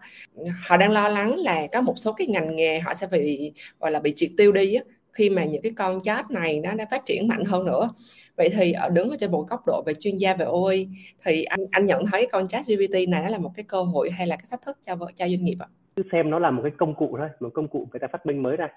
họ 0.67 0.77
đang 0.77 0.91
lo 0.91 1.07
lắng 1.07 1.35
là 1.38 1.67
có 1.71 1.81
một 1.81 1.94
số 1.97 2.13
cái 2.13 2.27
ngành 2.27 2.56
nghề 2.56 2.79
họ 2.79 2.94
sẽ 2.94 3.07
bị 3.07 3.51
gọi 3.79 3.91
là 3.91 4.00
bị 4.00 4.13
triệt 4.15 4.31
tiêu 4.38 4.51
đi 4.51 4.73
á 4.73 4.83
khi 5.13 5.29
mà 5.29 5.45
những 5.45 5.61
cái 5.61 5.71
con 5.77 6.00
chat 6.00 6.31
này 6.31 6.59
nó 6.59 6.73
đã 6.73 6.85
phát 6.91 7.06
triển 7.06 7.27
mạnh 7.27 7.45
hơn 7.45 7.65
nữa 7.65 7.89
vậy 8.38 8.50
thì 8.57 8.71
ở 8.71 8.89
đứng 8.89 9.09
ở 9.09 9.15
trên 9.19 9.31
một 9.31 9.45
góc 9.50 9.61
độ 9.67 9.83
về 9.85 9.94
chuyên 9.94 10.17
gia 10.17 10.35
về 10.35 10.45
OI 10.45 10.88
thì 11.25 11.44
anh 11.44 11.59
anh 11.71 11.85
nhận 11.85 12.06
thấy 12.06 12.27
con 12.31 12.47
chat 12.47 12.65
GPT 12.67 13.09
này 13.09 13.21
nó 13.23 13.29
là 13.29 13.38
một 13.38 13.51
cái 13.56 13.65
cơ 13.67 13.81
hội 13.81 14.09
hay 14.09 14.27
là 14.27 14.35
cái 14.35 14.45
thách 14.51 14.61
thức 14.61 14.77
cho 14.85 14.95
cho 14.95 15.27
doanh 15.27 15.45
nghiệp 15.45 15.57
ạ? 15.59 15.67
Cứ 15.95 16.03
xem 16.11 16.29
nó 16.29 16.39
là 16.39 16.51
một 16.51 16.61
cái 16.63 16.71
công 16.77 16.95
cụ 16.95 17.15
thôi, 17.17 17.29
một 17.39 17.50
công 17.53 17.67
cụ 17.67 17.88
người 17.91 18.00
ta 18.00 18.07
phát 18.11 18.25
minh 18.25 18.44
mới 18.44 18.57
ra 18.57 18.67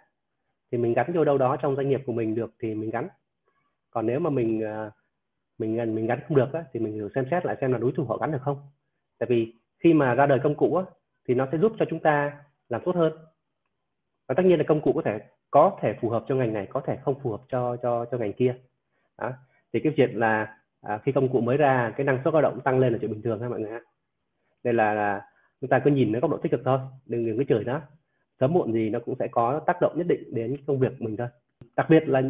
thì 0.73 0.79
mình 0.79 0.94
gắn 0.94 1.12
vô 1.14 1.25
đâu 1.25 1.38
đó 1.38 1.56
trong 1.56 1.76
doanh 1.76 1.88
nghiệp 1.88 2.02
của 2.06 2.12
mình 2.12 2.34
được 2.34 2.55
thì 2.62 2.75
mình 2.75 2.90
gắn. 2.90 3.08
Còn 3.90 4.06
nếu 4.06 4.20
mà 4.20 4.31
mình 4.31 4.61
ờ, 4.61 4.90
mình 5.58 5.94
mình 5.94 6.06
gắn 6.06 6.20
không 6.29 6.37
được 6.37 6.52
á, 6.52 6.64
thì 6.73 6.81
mình 6.81 6.99
thử 6.99 7.08
xem 7.14 7.26
xét 7.31 7.46
lại 7.46 7.56
xem 7.61 7.73
là 7.73 7.79
đối 7.79 7.93
thủ 7.96 8.05
họ 8.05 8.19
gắn 8.19 8.32
được 8.32 8.43
không. 8.43 8.56
Tại 9.19 9.26
vì 9.31 9.55
khi 9.79 9.93
mà 9.93 10.14
ra 10.14 10.26
đời 10.26 10.38
công 10.43 10.55
cụ 10.55 10.76
á, 10.76 10.84
thì 11.29 11.34
nó 11.34 11.49
sẽ 11.52 11.58
giúp 11.58 11.73
cho 11.79 11.84
chúng 11.90 12.00
ta 12.00 12.32
làm 12.69 12.82
tốt 12.84 12.96
hơn. 12.96 13.12
Và 14.32 14.37
tất 14.37 14.46
nhiên 14.46 14.58
là 14.58 14.64
công 14.69 14.81
cụ 14.81 14.93
có 14.93 15.02
thể 15.02 15.20
có 15.50 15.79
thể 15.81 15.94
phù 16.00 16.08
hợp 16.08 16.25
cho 16.29 16.34
ngành 16.34 16.52
này 16.52 16.67
có 16.67 16.81
thể 16.81 16.99
không 17.02 17.20
phù 17.23 17.31
hợp 17.31 17.40
cho 17.49 17.76
cho 17.82 18.05
cho 18.11 18.19
ngành 18.19 18.32
kia. 18.32 18.55
Đó. 19.19 19.32
thì 19.73 19.81
cái 19.81 19.93
chuyện 19.96 20.11
là 20.14 20.56
à, 20.81 20.99
khi 21.05 21.12
công 21.12 21.29
cụ 21.29 21.40
mới 21.40 21.56
ra 21.56 21.93
cái 21.96 22.05
năng 22.05 22.20
suất 22.25 22.34
lao 22.34 22.43
động 22.43 22.61
tăng 22.61 22.79
lên 22.79 22.93
là 22.93 22.99
chuyện 22.99 23.11
bình 23.11 23.23
thường 23.23 23.40
ha 23.40 23.49
mọi 23.49 23.61
người 23.61 23.70
ha 23.70 23.81
Đây 24.64 24.75
là, 24.75 24.94
là 24.94 25.26
chúng 25.61 25.70
ta 25.70 25.79
cứ 25.79 25.90
nhìn 25.90 26.12
nó 26.12 26.20
góc 26.20 26.31
độ 26.31 26.37
tích 26.37 26.52
cực 26.52 26.61
thôi 26.64 26.79
đừng 27.06 27.26
đừng 27.26 27.38
cứ 27.38 27.44
chửi 27.44 27.64
nó. 27.64 27.81
Sớm 28.40 28.52
muộn 28.52 28.73
gì 28.73 28.90
nó 28.90 28.99
cũng 29.05 29.14
sẽ 29.19 29.29
có 29.29 29.61
tác 29.67 29.81
động 29.81 29.93
nhất 29.96 30.06
định 30.06 30.34
đến 30.34 30.56
công 30.67 30.79
việc 30.79 30.93
của 30.99 31.05
mình 31.05 31.17
thôi. 31.17 31.29
Đặc 31.76 31.87
biệt 31.90 32.08
là 32.08 32.23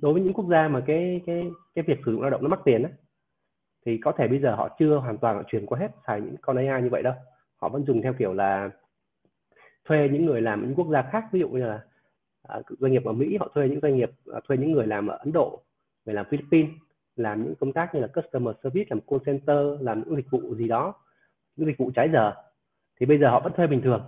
đối 0.00 0.12
với 0.12 0.22
những 0.22 0.32
quốc 0.32 0.46
gia 0.50 0.68
mà 0.68 0.80
cái 0.86 1.20
cái 1.26 1.50
cái 1.74 1.84
việc 1.88 1.98
sử 2.06 2.12
dụng 2.12 2.22
lao 2.22 2.30
động 2.30 2.42
nó 2.42 2.48
mắc 2.48 2.60
tiền 2.64 2.82
á 2.82 2.90
thì 3.86 3.98
có 3.98 4.12
thể 4.12 4.28
bây 4.28 4.38
giờ 4.38 4.54
họ 4.54 4.76
chưa 4.78 4.96
hoàn 4.96 5.18
toàn 5.18 5.36
họ 5.36 5.42
chuyển 5.46 5.66
qua 5.66 5.78
hết 5.78 5.90
xài 6.06 6.20
những 6.20 6.36
con 6.42 6.56
AI 6.56 6.82
như 6.82 6.88
vậy 6.90 7.02
đâu. 7.02 7.14
Họ 7.56 7.68
vẫn 7.68 7.84
dùng 7.84 8.02
theo 8.02 8.12
kiểu 8.18 8.32
là 8.32 8.70
thuê 9.88 10.08
những 10.12 10.26
người 10.26 10.40
làm 10.40 10.62
những 10.62 10.74
quốc 10.74 10.88
gia 10.88 11.02
khác 11.02 11.24
ví 11.32 11.40
dụ 11.40 11.48
như 11.48 11.66
là 11.66 11.80
à, 12.42 12.60
doanh 12.68 12.92
nghiệp 12.92 13.04
ở 13.04 13.12
Mỹ 13.12 13.36
họ 13.40 13.48
thuê 13.54 13.68
những 13.68 13.80
doanh 13.80 13.96
nghiệp 13.96 14.10
à, 14.32 14.40
thuê 14.48 14.56
những 14.56 14.72
người 14.72 14.86
làm 14.86 15.06
ở 15.06 15.16
Ấn 15.16 15.32
Độ 15.32 15.62
người 16.04 16.14
làm 16.14 16.26
Philippines 16.30 16.70
làm 17.16 17.44
những 17.44 17.54
công 17.60 17.72
tác 17.72 17.94
như 17.94 18.00
là 18.00 18.06
customer 18.06 18.56
service 18.64 18.86
làm 18.90 19.00
call 19.00 19.22
center 19.26 19.58
làm 19.80 20.02
những 20.04 20.16
dịch 20.16 20.30
vụ 20.30 20.54
gì 20.54 20.68
đó 20.68 20.94
những 21.56 21.66
dịch 21.66 21.78
vụ 21.78 21.90
trái 21.94 22.08
giờ 22.12 22.32
thì 23.00 23.06
bây 23.06 23.18
giờ 23.18 23.30
họ 23.30 23.40
vẫn 23.40 23.52
thuê 23.56 23.66
bình 23.66 23.80
thường. 23.82 24.02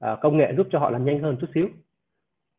À, 0.00 0.16
công 0.20 0.36
nghệ 0.36 0.54
giúp 0.56 0.66
cho 0.70 0.78
họ 0.78 0.90
làm 0.90 1.04
nhanh 1.04 1.22
hơn 1.22 1.36
chút 1.40 1.46
xíu. 1.54 1.68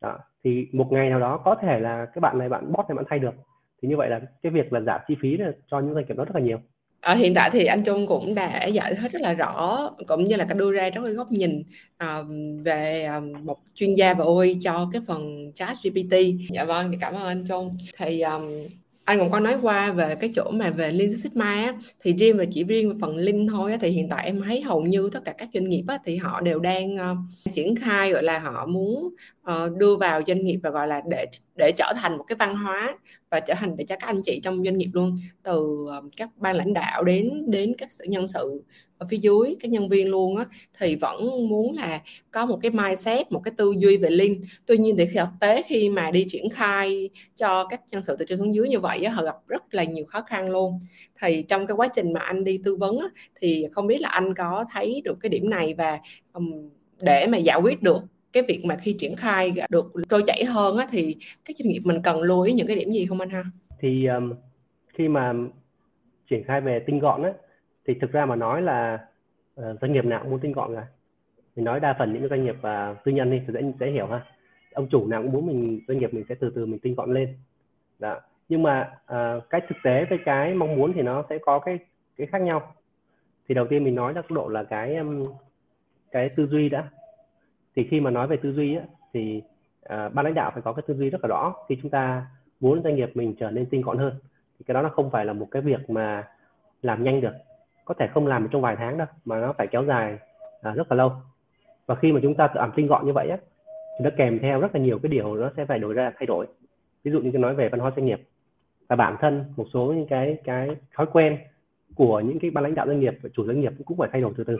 Đó. 0.00 0.18
thì 0.44 0.68
một 0.72 0.88
ngày 0.92 1.10
nào 1.10 1.20
đó 1.20 1.42
có 1.44 1.54
thể 1.54 1.80
là 1.80 2.06
cái 2.06 2.20
bạn 2.20 2.38
này 2.38 2.48
bạn 2.48 2.72
bot 2.72 2.86
này 2.88 2.96
bạn 2.96 3.04
thay 3.08 3.18
được. 3.18 3.34
Thì 3.82 3.88
như 3.88 3.96
vậy 3.96 4.10
là 4.10 4.20
cái 4.42 4.52
việc 4.52 4.72
là 4.72 4.80
giảm 4.80 5.00
chi 5.08 5.16
phí 5.20 5.38
cho 5.66 5.80
những 5.80 5.94
doanh 5.94 6.06
nghiệp 6.06 6.14
đó 6.16 6.24
rất 6.24 6.34
là 6.34 6.40
nhiều 6.40 6.58
ở 7.02 7.14
hiện 7.14 7.34
tại 7.34 7.50
thì 7.50 7.64
anh 7.64 7.84
Trung 7.84 8.06
cũng 8.06 8.34
đã 8.34 8.66
giải 8.66 8.94
thích 8.94 9.12
rất 9.12 9.22
là 9.22 9.32
rõ 9.32 9.90
cũng 10.06 10.24
như 10.24 10.36
là 10.36 10.44
đưa 10.44 10.72
ra 10.72 10.90
rất 10.90 11.04
cái 11.04 11.12
góc 11.12 11.32
nhìn 11.32 11.62
uh, 12.04 12.26
về 12.64 13.10
uh, 13.18 13.40
một 13.42 13.58
chuyên 13.74 13.94
gia 13.94 14.14
về 14.14 14.24
OI 14.24 14.56
cho 14.62 14.90
cái 14.92 15.02
phần 15.06 15.52
chat 15.54 15.76
GPT. 15.84 16.16
Dạ 16.50 16.64
vâng, 16.64 16.92
thì 16.92 16.98
cảm 17.00 17.14
ơn 17.14 17.22
anh 17.24 17.44
Trung. 17.48 17.74
Thì 17.98 18.20
um, 18.20 18.42
anh 19.04 19.18
cũng 19.18 19.30
có 19.30 19.40
nói 19.40 19.56
qua 19.62 19.92
về 19.92 20.14
cái 20.14 20.30
chỗ 20.36 20.50
mà 20.50 20.70
về 20.70 20.92
Lean 20.92 21.16
Sigma 21.16 21.52
á, 21.52 21.74
thì 22.00 22.12
riêng 22.12 22.36
về 22.36 22.46
chỉ 22.52 22.64
riêng 22.64 22.88
về 22.88 22.96
phần 23.00 23.16
Lean 23.16 23.46
thôi 23.46 23.72
á, 23.72 23.78
thì 23.80 23.88
hiện 23.88 24.08
tại 24.08 24.26
em 24.26 24.42
thấy 24.42 24.60
hầu 24.60 24.82
như 24.82 25.10
tất 25.12 25.20
cả 25.24 25.32
các 25.38 25.48
doanh 25.54 25.64
nghiệp 25.64 25.84
á, 25.88 25.98
thì 26.04 26.16
họ 26.16 26.40
đều 26.40 26.58
đang 26.58 26.94
uh, 26.94 27.52
triển 27.52 27.76
khai 27.76 28.12
gọi 28.12 28.22
là 28.22 28.38
họ 28.38 28.66
muốn 28.66 29.14
uh, 29.50 29.76
đưa 29.76 29.96
vào 29.96 30.20
doanh 30.26 30.44
nghiệp 30.44 30.60
và 30.62 30.70
gọi 30.70 30.88
là 30.88 31.02
để 31.10 31.26
để 31.56 31.72
trở 31.76 31.92
thành 31.96 32.18
một 32.18 32.24
cái 32.28 32.36
văn 32.36 32.56
hóa 32.56 32.94
và 33.30 33.40
trở 33.40 33.54
thành 33.54 33.76
để 33.76 33.84
cho 33.88 33.96
các 34.00 34.06
anh 34.06 34.22
chị 34.22 34.40
trong 34.42 34.64
doanh 34.64 34.78
nghiệp 34.78 34.90
luôn 34.92 35.16
từ 35.42 35.86
uh, 35.98 36.04
các 36.16 36.28
ban 36.36 36.56
lãnh 36.56 36.74
đạo 36.74 37.04
đến 37.04 37.44
đến 37.46 37.74
các 37.78 37.88
sự 37.92 38.04
nhân 38.08 38.28
sự 38.28 38.62
ở 39.02 39.06
phía 39.08 39.16
dưới 39.16 39.56
các 39.60 39.70
nhân 39.70 39.88
viên 39.88 40.10
luôn 40.10 40.36
á 40.36 40.46
thì 40.78 40.96
vẫn 40.96 41.48
muốn 41.48 41.74
là 41.76 42.00
có 42.30 42.46
một 42.46 42.58
cái 42.62 42.70
mindset 42.70 43.32
một 43.32 43.40
cái 43.44 43.52
tư 43.56 43.74
duy 43.78 43.96
về 43.96 44.10
linh 44.10 44.42
tuy 44.66 44.78
nhiên 44.78 44.96
thì 44.98 45.06
thực 45.14 45.28
tế 45.40 45.62
khi 45.66 45.88
mà 45.88 46.10
đi 46.10 46.24
triển 46.28 46.50
khai 46.50 47.10
cho 47.36 47.64
các 47.64 47.80
nhân 47.90 48.02
sự 48.02 48.16
từ 48.18 48.24
trên 48.28 48.38
xuống 48.38 48.54
dưới 48.54 48.68
như 48.68 48.80
vậy 48.80 49.04
á, 49.04 49.12
họ 49.12 49.22
gặp 49.22 49.36
rất 49.48 49.74
là 49.74 49.84
nhiều 49.84 50.04
khó 50.04 50.22
khăn 50.22 50.50
luôn 50.50 50.80
thì 51.20 51.42
trong 51.48 51.66
cái 51.66 51.74
quá 51.74 51.88
trình 51.94 52.12
mà 52.12 52.20
anh 52.20 52.44
đi 52.44 52.60
tư 52.64 52.76
vấn 52.76 52.98
á, 52.98 53.06
thì 53.40 53.66
không 53.72 53.86
biết 53.86 54.00
là 54.00 54.08
anh 54.08 54.34
có 54.34 54.64
thấy 54.72 55.02
được 55.04 55.18
cái 55.20 55.30
điểm 55.30 55.50
này 55.50 55.74
và 55.74 55.98
um, 56.32 56.70
để 57.00 57.26
mà 57.26 57.38
giải 57.38 57.60
quyết 57.62 57.82
được 57.82 58.02
cái 58.32 58.42
việc 58.42 58.64
mà 58.64 58.76
khi 58.76 58.92
triển 58.92 59.16
khai 59.16 59.52
được 59.70 59.92
trôi 60.08 60.22
chảy 60.26 60.44
hơn 60.44 60.76
á, 60.76 60.86
thì 60.90 61.16
các 61.44 61.56
doanh 61.58 61.68
nghiệp 61.68 61.80
mình 61.84 62.02
cần 62.02 62.22
lưu 62.22 62.42
ý 62.42 62.52
những 62.52 62.66
cái 62.66 62.76
điểm 62.76 62.92
gì 62.92 63.06
không 63.06 63.20
anh 63.20 63.30
ha? 63.30 63.42
Thì 63.80 64.06
um, 64.06 64.32
khi 64.94 65.08
mà 65.08 65.32
triển 66.30 66.44
khai 66.46 66.60
về 66.60 66.80
tinh 66.86 66.98
gọn 66.98 67.22
á, 67.22 67.32
thì 67.86 67.94
thực 67.94 68.12
ra 68.12 68.26
mà 68.26 68.36
nói 68.36 68.62
là 68.62 69.06
uh, 69.60 69.80
doanh 69.80 69.92
nghiệp 69.92 70.04
nào 70.04 70.20
cũng 70.22 70.30
muốn 70.30 70.40
tinh 70.40 70.52
gọn 70.52 70.74
cả. 70.74 70.86
Mình 71.56 71.64
nói 71.64 71.80
đa 71.80 71.96
phần 71.98 72.12
những 72.12 72.28
doanh 72.28 72.44
nghiệp 72.44 72.56
uh, 72.56 73.04
tư 73.04 73.12
nhân 73.12 73.30
thì 73.30 73.52
dễ 73.52 73.72
dễ 73.80 73.90
hiểu 73.90 74.06
ha. 74.06 74.24
Ông 74.72 74.88
chủ 74.90 75.06
nào 75.06 75.22
cũng 75.22 75.32
muốn 75.32 75.46
mình 75.46 75.80
doanh 75.88 75.98
nghiệp 75.98 76.14
mình 76.14 76.24
sẽ 76.28 76.34
từ 76.34 76.52
từ 76.54 76.66
mình 76.66 76.80
tinh 76.80 76.94
gọn 76.94 77.14
lên. 77.14 77.36
Đó. 77.98 78.20
Nhưng 78.48 78.62
mà 78.62 78.90
uh, 79.12 79.50
cái 79.50 79.60
thực 79.68 79.76
tế 79.84 80.04
với 80.04 80.18
cái 80.24 80.54
mong 80.54 80.76
muốn 80.76 80.92
thì 80.92 81.02
nó 81.02 81.24
sẽ 81.30 81.38
có 81.38 81.58
cái 81.58 81.78
cái 82.16 82.26
khác 82.26 82.42
nhau. 82.42 82.74
Thì 83.48 83.54
đầu 83.54 83.66
tiên 83.66 83.84
mình 83.84 83.94
nói 83.94 84.14
là 84.14 84.22
độ 84.28 84.48
là 84.48 84.64
cái 84.64 84.96
um, 84.96 85.32
cái 86.10 86.28
tư 86.28 86.46
duy 86.46 86.68
đã. 86.68 86.88
Thì 87.76 87.88
khi 87.90 88.00
mà 88.00 88.10
nói 88.10 88.26
về 88.26 88.36
tư 88.36 88.52
duy 88.52 88.76
á, 88.76 88.82
thì 89.12 89.42
uh, 89.84 89.88
ban 89.88 90.24
lãnh 90.24 90.34
đạo 90.34 90.50
phải 90.54 90.62
có 90.62 90.72
cái 90.72 90.82
tư 90.86 90.94
duy 90.94 91.10
rất 91.10 91.24
là 91.24 91.28
rõ. 91.28 91.54
Khi 91.68 91.78
chúng 91.82 91.90
ta 91.90 92.26
muốn 92.60 92.82
doanh 92.82 92.96
nghiệp 92.96 93.10
mình 93.14 93.34
trở 93.38 93.50
nên 93.50 93.66
tinh 93.66 93.82
gọn 93.82 93.98
hơn 93.98 94.14
thì 94.58 94.64
cái 94.66 94.74
đó 94.74 94.82
nó 94.82 94.88
không 94.88 95.10
phải 95.10 95.24
là 95.24 95.32
một 95.32 95.48
cái 95.50 95.62
việc 95.62 95.90
mà 95.90 96.28
làm 96.82 97.04
nhanh 97.04 97.20
được 97.20 97.34
có 97.84 97.94
thể 97.98 98.06
không 98.06 98.26
làm 98.26 98.48
trong 98.52 98.62
vài 98.62 98.76
tháng 98.76 98.98
đâu 98.98 99.06
mà 99.24 99.40
nó 99.40 99.52
phải 99.58 99.66
kéo 99.66 99.84
dài 99.84 100.18
à, 100.62 100.72
rất 100.72 100.92
là 100.92 100.96
lâu. 100.96 101.12
Và 101.86 101.94
khi 101.94 102.12
mà 102.12 102.20
chúng 102.22 102.34
ta 102.34 102.46
tự 102.46 102.58
làm 102.58 102.72
tinh 102.76 102.86
gọn 102.86 103.06
như 103.06 103.12
vậy 103.12 103.28
á 103.28 103.36
thì 103.98 104.04
nó 104.04 104.10
kèm 104.16 104.38
theo 104.38 104.60
rất 104.60 104.74
là 104.74 104.80
nhiều 104.80 104.98
cái 105.02 105.12
điều 105.12 105.34
nó 105.34 105.50
sẽ 105.56 105.64
phải 105.64 105.78
đổi 105.78 105.94
ra 105.94 106.12
thay 106.18 106.26
đổi. 106.26 106.46
Ví 107.04 107.12
dụ 107.12 107.20
như 107.20 107.30
tôi 107.32 107.40
nói 107.40 107.54
về 107.54 107.68
văn 107.68 107.80
hóa 107.80 107.92
doanh 107.96 108.06
nghiệp. 108.06 108.20
Và 108.88 108.96
bản 108.96 109.16
thân 109.20 109.44
một 109.56 109.66
số 109.72 109.92
những 109.96 110.06
cái 110.06 110.36
cái 110.44 110.68
thói 110.94 111.06
quen 111.12 111.38
của 111.94 112.20
những 112.20 112.38
cái 112.38 112.50
ban 112.50 112.64
lãnh 112.64 112.74
đạo 112.74 112.86
doanh 112.86 113.00
nghiệp 113.00 113.18
và 113.22 113.28
chủ 113.32 113.46
doanh 113.46 113.60
nghiệp 113.60 113.72
cũng 113.84 113.98
phải 113.98 114.08
thay 114.12 114.20
đổi 114.20 114.32
từ 114.36 114.44
từ. 114.44 114.58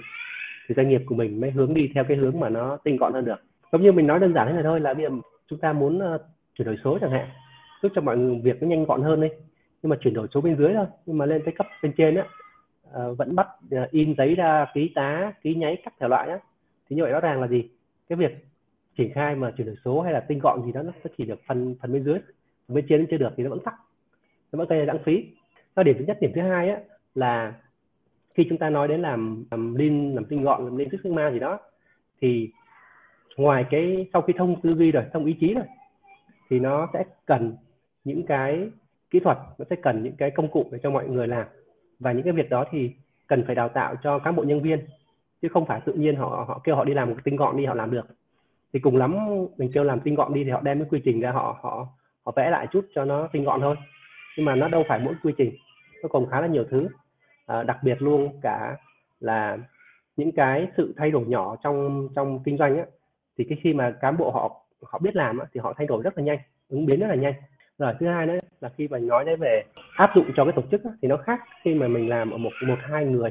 Thì 0.68 0.74
doanh 0.74 0.88
nghiệp 0.88 1.02
của 1.06 1.14
mình 1.14 1.40
mới 1.40 1.50
hướng 1.50 1.74
đi 1.74 1.90
theo 1.94 2.04
cái 2.04 2.16
hướng 2.16 2.40
mà 2.40 2.48
nó 2.48 2.76
tinh 2.84 2.96
gọn 2.96 3.12
hơn 3.12 3.24
được. 3.24 3.42
Giống 3.72 3.82
như 3.82 3.92
mình 3.92 4.06
nói 4.06 4.18
đơn 4.18 4.34
giản 4.34 4.46
thế 4.46 4.52
này 4.52 4.62
thôi 4.62 4.80
là 4.80 4.94
bây 4.94 5.04
giờ 5.04 5.10
chúng 5.48 5.58
ta 5.58 5.72
muốn 5.72 6.14
uh, 6.14 6.20
chuyển 6.54 6.66
đổi 6.66 6.76
số 6.84 6.98
chẳng 7.00 7.10
hạn 7.10 7.28
giúp 7.82 7.92
cho 7.94 8.00
mọi 8.00 8.18
người 8.18 8.40
việc 8.44 8.62
nó 8.62 8.68
nhanh 8.68 8.84
gọn 8.84 9.02
hơn 9.02 9.20
đi. 9.20 9.28
Nhưng 9.82 9.90
mà 9.90 9.96
chuyển 10.00 10.14
đổi 10.14 10.26
số 10.34 10.40
bên 10.40 10.56
dưới 10.56 10.74
thôi 10.74 10.86
nhưng 11.06 11.18
mà 11.18 11.26
lên 11.26 11.42
tới 11.44 11.54
cấp 11.58 11.66
bên 11.82 11.92
trên 11.96 12.14
á 12.14 12.26
uh, 13.10 13.18
vẫn 13.18 13.34
bắt 13.34 13.48
uh, 13.82 13.90
in 13.90 14.14
giấy 14.18 14.34
ra 14.34 14.66
ký 14.74 14.92
tá 14.94 15.32
ký 15.42 15.54
nháy 15.54 15.82
các 15.84 15.94
thể 16.00 16.08
loại 16.08 16.28
á 16.28 16.38
thì 16.88 16.96
như 16.96 17.02
vậy 17.02 17.12
rõ 17.12 17.20
ràng 17.20 17.40
là 17.40 17.48
gì? 17.48 17.70
Cái 18.08 18.16
việc 18.16 18.46
triển 18.96 19.12
khai 19.14 19.34
mà 19.34 19.50
chuyển 19.56 19.66
đổi 19.66 19.76
số 19.84 20.00
hay 20.00 20.12
là 20.12 20.20
tinh 20.20 20.38
gọn 20.38 20.62
gì 20.64 20.72
đó 20.72 20.82
nó 20.82 20.92
chỉ 21.18 21.24
được 21.24 21.40
phần 21.46 21.76
phần 21.80 21.92
bên 21.92 22.04
dưới 22.04 22.18
phần 22.68 22.74
bên 22.74 22.86
trên 22.88 23.00
nó 23.00 23.06
chưa 23.10 23.16
được 23.16 23.30
thì 23.36 23.42
nó 23.42 23.50
vẫn 23.50 23.60
tắc. 23.64 23.74
Nó 24.52 24.56
vẫn 24.56 24.68
gây 24.68 24.86
lãng 24.86 24.98
phí. 25.04 25.26
Đó 25.76 25.82
điểm 25.82 25.96
thứ 25.98 26.04
nhất. 26.04 26.18
Điểm 26.20 26.32
thứ 26.34 26.40
hai 26.40 26.70
á 26.70 26.80
là 27.14 27.54
khi 28.34 28.46
chúng 28.48 28.58
ta 28.58 28.70
nói 28.70 28.88
đến 28.88 29.02
làm 29.02 29.44
làm 29.50 29.74
lean 29.74 30.14
làm 30.14 30.24
tinh 30.24 30.42
gọn 30.42 30.64
làm 30.64 30.76
lean 30.76 30.90
six 30.90 31.00
sigma 31.04 31.30
gì 31.30 31.38
đó 31.38 31.58
thì 32.20 32.50
ngoài 33.36 33.64
cái 33.70 34.06
sau 34.12 34.22
khi 34.22 34.32
thông 34.36 34.60
tư 34.60 34.74
duy 34.74 34.92
rồi 34.92 35.04
thông 35.12 35.24
ý 35.24 35.36
chí 35.40 35.54
rồi 35.54 35.64
thì 36.50 36.58
nó 36.58 36.88
sẽ 36.92 37.04
cần 37.26 37.56
những 38.04 38.26
cái 38.26 38.70
kỹ 39.10 39.20
thuật 39.20 39.38
nó 39.58 39.64
sẽ 39.70 39.76
cần 39.76 40.02
những 40.02 40.16
cái 40.16 40.30
công 40.30 40.50
cụ 40.50 40.68
để 40.72 40.78
cho 40.82 40.90
mọi 40.90 41.08
người 41.08 41.28
làm 41.28 41.46
và 42.02 42.12
những 42.12 42.22
cái 42.22 42.32
việc 42.32 42.50
đó 42.50 42.64
thì 42.70 42.90
cần 43.26 43.44
phải 43.46 43.54
đào 43.54 43.68
tạo 43.68 43.96
cho 44.02 44.18
cán 44.18 44.36
bộ 44.36 44.42
nhân 44.42 44.62
viên 44.62 44.78
chứ 45.42 45.48
không 45.48 45.66
phải 45.66 45.80
tự 45.80 45.92
nhiên 45.92 46.16
họ 46.16 46.44
họ 46.48 46.60
kêu 46.64 46.76
họ 46.76 46.84
đi 46.84 46.94
làm 46.94 47.08
một 47.08 47.14
cái 47.16 47.22
tinh 47.24 47.36
gọn 47.36 47.56
đi 47.56 47.64
họ 47.64 47.74
làm 47.74 47.90
được. 47.90 48.06
Thì 48.72 48.80
cùng 48.80 48.96
lắm 48.96 49.16
mình 49.56 49.70
kêu 49.74 49.84
làm 49.84 50.00
tinh 50.00 50.14
gọn 50.14 50.34
đi 50.34 50.44
thì 50.44 50.50
họ 50.50 50.60
đem 50.60 50.78
cái 50.78 50.88
quy 50.90 51.00
trình 51.04 51.20
ra 51.20 51.30
họ 51.30 51.58
họ 51.62 51.88
họ 52.24 52.32
vẽ 52.36 52.50
lại 52.50 52.66
chút 52.72 52.86
cho 52.94 53.04
nó 53.04 53.28
tinh 53.32 53.44
gọn 53.44 53.60
thôi. 53.60 53.76
Nhưng 54.36 54.46
mà 54.46 54.54
nó 54.54 54.68
đâu 54.68 54.84
phải 54.88 55.00
mỗi 55.00 55.14
quy 55.22 55.32
trình 55.38 55.54
nó 56.02 56.08
còn 56.08 56.26
khá 56.30 56.40
là 56.40 56.46
nhiều 56.46 56.64
thứ. 56.70 56.88
À, 57.46 57.62
đặc 57.62 57.78
biệt 57.82 58.02
luôn 58.02 58.40
cả 58.42 58.76
là 59.20 59.58
những 60.16 60.32
cái 60.32 60.66
sự 60.76 60.94
thay 60.96 61.10
đổi 61.10 61.24
nhỏ 61.26 61.56
trong 61.62 62.08
trong 62.14 62.42
kinh 62.44 62.58
doanh 62.58 62.76
á, 62.76 62.84
thì 63.38 63.44
cái 63.48 63.58
khi 63.62 63.74
mà 63.74 63.90
cán 64.00 64.16
bộ 64.16 64.30
họ 64.30 64.64
họ 64.82 64.98
biết 64.98 65.16
làm 65.16 65.38
á, 65.38 65.46
thì 65.52 65.60
họ 65.60 65.72
thay 65.76 65.86
đổi 65.86 66.02
rất 66.02 66.18
là 66.18 66.24
nhanh 66.24 66.38
ứng 66.68 66.86
biến 66.86 67.00
rất 67.00 67.06
là 67.06 67.14
nhanh 67.14 67.34
rồi 67.82 67.94
thứ 68.00 68.06
hai 68.06 68.26
nữa 68.26 68.38
là 68.60 68.68
khi 68.76 68.88
mà 68.88 68.98
nói 68.98 69.24
đến 69.24 69.40
về 69.40 69.62
áp 69.96 70.10
dụng 70.14 70.26
cho 70.36 70.44
cái 70.44 70.52
tổ 70.56 70.62
chức 70.70 70.84
á, 70.84 70.90
thì 71.02 71.08
nó 71.08 71.16
khác 71.16 71.40
khi 71.62 71.74
mà 71.74 71.88
mình 71.88 72.08
làm 72.08 72.30
ở 72.30 72.38
một 72.38 72.50
một 72.66 72.78
hai 72.80 73.04
người 73.04 73.30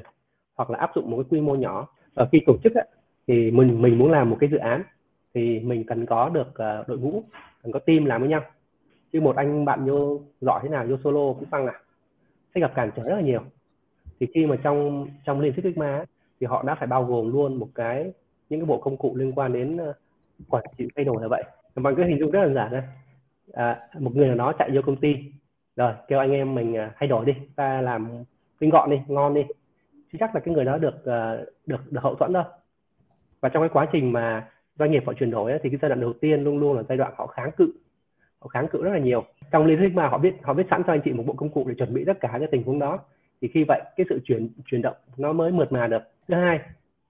hoặc 0.56 0.70
là 0.70 0.80
áp 0.80 0.92
dụng 0.96 1.12
một 1.12 1.18
cái 1.18 1.26
quy 1.30 1.42
mô 1.42 1.56
nhỏ. 1.56 1.88
Ở 2.14 2.28
khi 2.32 2.40
tổ 2.46 2.58
chức 2.64 2.76
á, 2.76 2.84
thì 3.28 3.52
mình 3.52 3.82
mình 3.82 3.98
muốn 3.98 4.12
làm 4.12 4.30
một 4.30 4.38
cái 4.40 4.50
dự 4.50 4.58
án 4.58 4.84
thì 5.34 5.60
mình 5.60 5.84
cần 5.84 6.06
có 6.06 6.30
được 6.30 6.48
uh, 6.50 6.88
đội 6.88 6.98
ngũ 6.98 7.24
cần 7.64 7.72
có 7.72 7.80
team 7.80 8.06
làm 8.06 8.22
với 8.22 8.30
nhau. 8.30 8.42
Chứ 9.14 9.22
một 9.22 9.36
anh 9.36 9.66
bạn 9.66 9.86
vô 9.86 10.22
giỏi 10.42 10.60
thế 10.64 10.70
nào 10.70 10.86
vô 10.90 10.96
solo 11.04 11.34
cũng 11.34 11.46
tăng 11.46 11.68
à. 11.68 11.80
Sẽ 12.56 12.62
gặp 12.62 12.72
cản 12.76 12.92
trở 12.96 13.04
rất 13.04 13.16
là 13.16 13.22
nhiều. 13.22 13.42
Thì 14.20 14.28
khi 14.34 14.46
mà 14.46 14.56
trong 14.64 15.08
trong 15.26 15.42
Lean 15.42 15.54
Six 15.56 15.64
Sigma 15.64 16.06
thì 16.40 16.48
họ 16.48 16.64
đã 16.64 16.76
phải 16.76 16.88
bao 16.88 17.06
gồm 17.06 17.32
luôn 17.32 17.56
một 17.56 17.68
cái 17.76 18.12
những 18.50 18.60
cái 18.60 18.66
bộ 18.66 18.78
công 18.78 18.98
cụ 18.98 19.16
liên 19.16 19.32
quan 19.32 19.54
đến 19.54 19.78
ờ, 19.78 19.94
quản 20.50 20.64
trị 20.78 20.88
thay 20.96 21.06
đổi 21.06 21.22
là 21.22 21.28
vậy. 21.28 21.44
Bằng 21.76 21.96
cái 21.96 22.08
hình 22.08 22.20
dung 22.20 22.32
rất 22.32 22.44
là 22.44 22.54
giản 22.54 22.72
đây 22.72 22.82
à, 23.54 23.80
một 24.00 24.16
người 24.16 24.28
nào 24.28 24.36
đó 24.36 24.54
chạy 24.60 24.70
vô 24.74 24.82
công 24.86 24.96
ty. 24.96 25.16
Rồi 25.76 25.94
kêu 26.08 26.20
anh 26.20 26.32
em 26.32 26.56
mình 26.56 26.78
à, 26.78 26.92
thay 26.98 27.10
đổi 27.10 27.26
đi. 27.26 27.34
Ta 27.56 27.82
làm 27.82 28.10
tinh 28.60 28.70
gọn 28.70 28.90
đi 28.90 29.02
ngon 29.08 29.34
đi. 29.34 29.46
Chứ 30.12 30.18
chắc 30.20 30.36
là 30.36 30.42
cái 30.42 30.54
người 30.54 30.66
đó 30.66 30.78
được 30.78 31.06
à, 31.06 31.38
được 31.66 31.92
được 31.92 32.02
hậu 32.04 32.16
thuẫn 32.16 32.34
đâu. 32.34 32.44
Và 33.42 33.50
trong 33.50 33.64
cái 33.64 33.70
quá 33.70 33.88
trình 33.92 34.14
mà 34.14 34.48
doanh 34.80 34.92
nghiệp 34.92 35.04
họ 35.06 35.14
chuyển 35.14 35.32
đổi 35.32 35.52
ấy, 35.52 35.60
thì 35.64 35.70
cái 35.70 35.80
giai 35.82 35.90
đoạn 35.90 36.02
đầu 36.02 36.14
tiên 36.14 36.44
luôn 36.44 36.60
luôn 36.60 36.78
là 36.78 36.84
giai 36.90 36.98
đoạn 36.98 37.14
họ 37.18 37.28
kháng 37.28 37.52
cự. 37.52 37.74
Họ 38.40 38.48
kháng 38.48 38.68
cự 38.68 38.84
rất 38.84 38.92
là 38.92 39.00
nhiều. 39.00 39.24
Trong 39.52 39.66
lý 39.66 39.76
thuyết 39.76 39.96
mà 39.96 40.08
họ 40.08 40.18
biết 40.18 40.34
họ 40.44 40.54
biết 40.54 40.68
sẵn 40.70 40.84
cho 40.88 40.94
anh 40.94 41.02
chị 41.06 41.14
một 41.14 41.24
bộ 41.26 41.34
công 41.34 41.50
cụ 41.50 41.66
để 41.68 41.76
chuẩn 41.78 41.94
bị 41.94 42.06
tất 42.06 42.20
cả 42.20 42.38
các 42.40 42.52
tình 42.52 42.64
huống 42.64 42.80
đó. 42.80 43.00
Thì 43.42 43.48
khi 43.48 43.64
vậy 43.68 43.82
cái 43.98 44.06
sự 44.10 44.20
chuyển 44.26 44.50
chuyển 44.66 44.82
động 44.82 44.96
nó 45.18 45.34
mới 45.34 45.52
mượt 45.52 45.72
mà 45.72 45.88
được. 45.88 46.04
Thứ 46.28 46.36
hai 46.36 46.60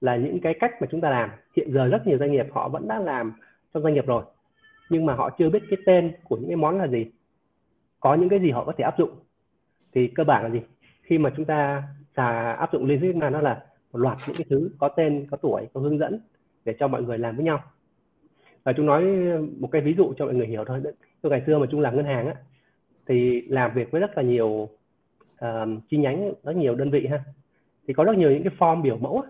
là 0.02 0.16
những 0.16 0.40
cái 0.40 0.54
cách 0.60 0.82
mà 0.82 0.88
chúng 0.92 1.02
ta 1.02 1.10
làm 1.10 1.30
hiện 1.56 1.74
giờ 1.74 1.88
rất 1.88 2.08
nhiều 2.08 2.18
doanh 2.18 2.32
nghiệp 2.32 2.46
họ 2.52 2.70
vẫn 2.70 2.88
đang 2.88 3.06
làm 3.06 3.34
trong 3.74 3.84
doanh 3.84 3.94
nghiệp 3.94 4.06
rồi 4.06 4.24
nhưng 4.92 5.06
mà 5.06 5.14
họ 5.14 5.30
chưa 5.38 5.50
biết 5.50 5.64
cái 5.70 5.80
tên 5.86 6.12
của 6.24 6.38
những 6.38 6.48
cái 6.48 6.56
món 6.56 6.78
là 6.78 6.88
gì. 6.88 7.06
Có 8.00 8.14
những 8.14 8.30
cái 8.30 8.40
gì 8.40 8.52
họ 8.52 8.66
có 8.66 8.74
thể 8.78 8.84
áp 8.84 8.98
dụng. 8.98 9.10
Thì 9.94 10.08
cơ 10.08 10.24
bản 10.24 10.44
là 10.44 10.50
gì? 10.50 10.62
Khi 11.02 11.18
mà 11.18 11.34
chúng 11.38 11.46
ta 11.46 11.84
xà 12.16 12.52
áp 12.52 12.74
dụng 12.74 12.86
logic 12.86 13.16
là 13.22 13.30
nó 13.30 13.42
là 13.42 13.64
một 13.94 14.00
loạt 14.00 14.18
những 14.28 14.38
cái 14.38 14.46
thứ 14.50 14.70
có 14.80 14.88
tên 14.88 15.26
có 15.32 15.38
tuổi 15.38 15.68
có 15.74 15.82
hướng 15.82 15.98
dẫn 15.98 16.20
để 16.66 16.76
cho 16.80 16.88
mọi 16.88 17.04
người 17.04 17.18
làm 17.18 17.36
với 17.36 17.46
nhau. 17.46 17.64
Và 18.64 18.74
chúng 18.74 18.86
nói 18.86 19.04
một 19.60 19.70
cái 19.72 19.82
ví 19.82 19.94
dụ 19.98 20.14
cho 20.18 20.26
mọi 20.26 20.36
người 20.36 20.48
hiểu 20.48 20.66
thôi. 20.66 20.80
Từ 21.22 21.30
ngày 21.30 21.44
xưa 21.46 21.60
mà 21.60 21.68
chúng 21.72 21.82
làm 21.82 21.96
ngân 21.96 22.06
hàng 22.06 22.28
á 22.28 22.36
thì 23.08 23.42
làm 23.42 23.72
việc 23.74 23.92
với 23.92 24.02
rất 24.02 24.18
là 24.18 24.24
nhiều 24.24 24.48
uh, 25.46 25.50
chi 25.90 25.98
nhánh 25.98 26.34
rất 26.44 26.56
nhiều 26.56 26.76
đơn 26.76 26.90
vị 26.90 27.08
ha. 27.08 27.24
Thì 27.88 27.94
có 27.94 28.04
rất 28.04 28.18
nhiều 28.18 28.32
những 28.32 28.44
cái 28.44 28.54
form 28.60 28.82
biểu 28.82 28.98
mẫu 28.98 29.24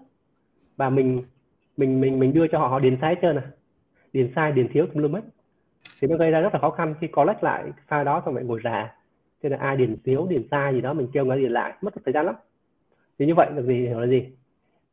và 0.77 0.89
mình 0.89 1.23
mình 1.77 2.01
mình 2.01 2.19
mình 2.19 2.33
đưa 2.33 2.47
cho 2.47 2.59
họ 2.59 2.67
họ 2.67 2.79
điền 2.79 2.97
sai 3.01 3.15
hết 3.15 3.19
trơn 3.21 3.35
à 3.35 3.51
điền 4.13 4.31
sai 4.35 4.51
điền 4.51 4.67
thiếu 4.67 4.87
tùm 4.93 5.03
lum 5.03 5.13
hết 5.13 5.21
thì 6.01 6.07
nó 6.07 6.17
gây 6.17 6.31
ra 6.31 6.39
rất 6.39 6.53
là 6.53 6.59
khó 6.59 6.69
khăn. 6.69 6.95
Khi 7.01 7.07
collect 7.07 7.43
lại 7.43 7.63
file 7.89 8.03
đó 8.03 8.21
xong 8.25 8.35
lại 8.35 8.43
ngồi 8.43 8.59
rà. 8.63 8.95
Thế 9.43 9.49
là 9.49 9.57
ai 9.57 9.77
điền 9.77 9.97
thiếu 10.03 10.27
điền 10.29 10.43
sai 10.51 10.73
gì 10.73 10.81
đó, 10.81 10.93
mình 10.93 11.07
kêu 11.13 11.25
nó 11.25 11.35
điền 11.35 11.51
lại. 11.51 11.73
Mất 11.81 11.93
thời 12.05 12.13
gian 12.13 12.25
lắm. 12.25 12.35
Thì 13.19 13.25
như 13.25 13.35
vậy 13.35 13.47
là 13.55 13.61
gì, 13.61 13.87
hiểu 13.87 13.99
là 13.99 14.07
gì? 14.07 14.29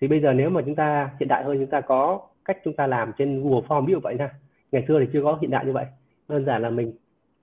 Thì 0.01 0.09
bây 0.09 0.21
giờ 0.21 0.33
nếu 0.33 0.51
mà 0.51 0.63
chúng 0.63 0.75
ta, 0.75 1.11
hiện 1.21 1.29
đại 1.29 1.45
hơn, 1.45 1.59
chúng 1.59 1.71
ta 1.71 1.81
có 1.81 2.21
cách 2.45 2.59
chúng 2.65 2.77
ta 2.77 2.87
làm 2.87 3.13
trên 3.19 3.43
Google 3.43 3.69
Form, 3.69 3.87
ví 3.87 3.93
dụ 3.93 4.01
vậy 4.03 4.15
nha. 4.15 4.31
Ngày 4.73 4.85
xưa 4.89 5.01
thì 5.01 5.07
chưa 5.13 5.23
có 5.23 5.39
hiện 5.41 5.51
đại 5.51 5.67
như 5.67 5.73
vậy. 5.73 5.87
Đơn 6.29 6.45
giản 6.45 6.63
là 6.63 6.71
mình 6.71 6.93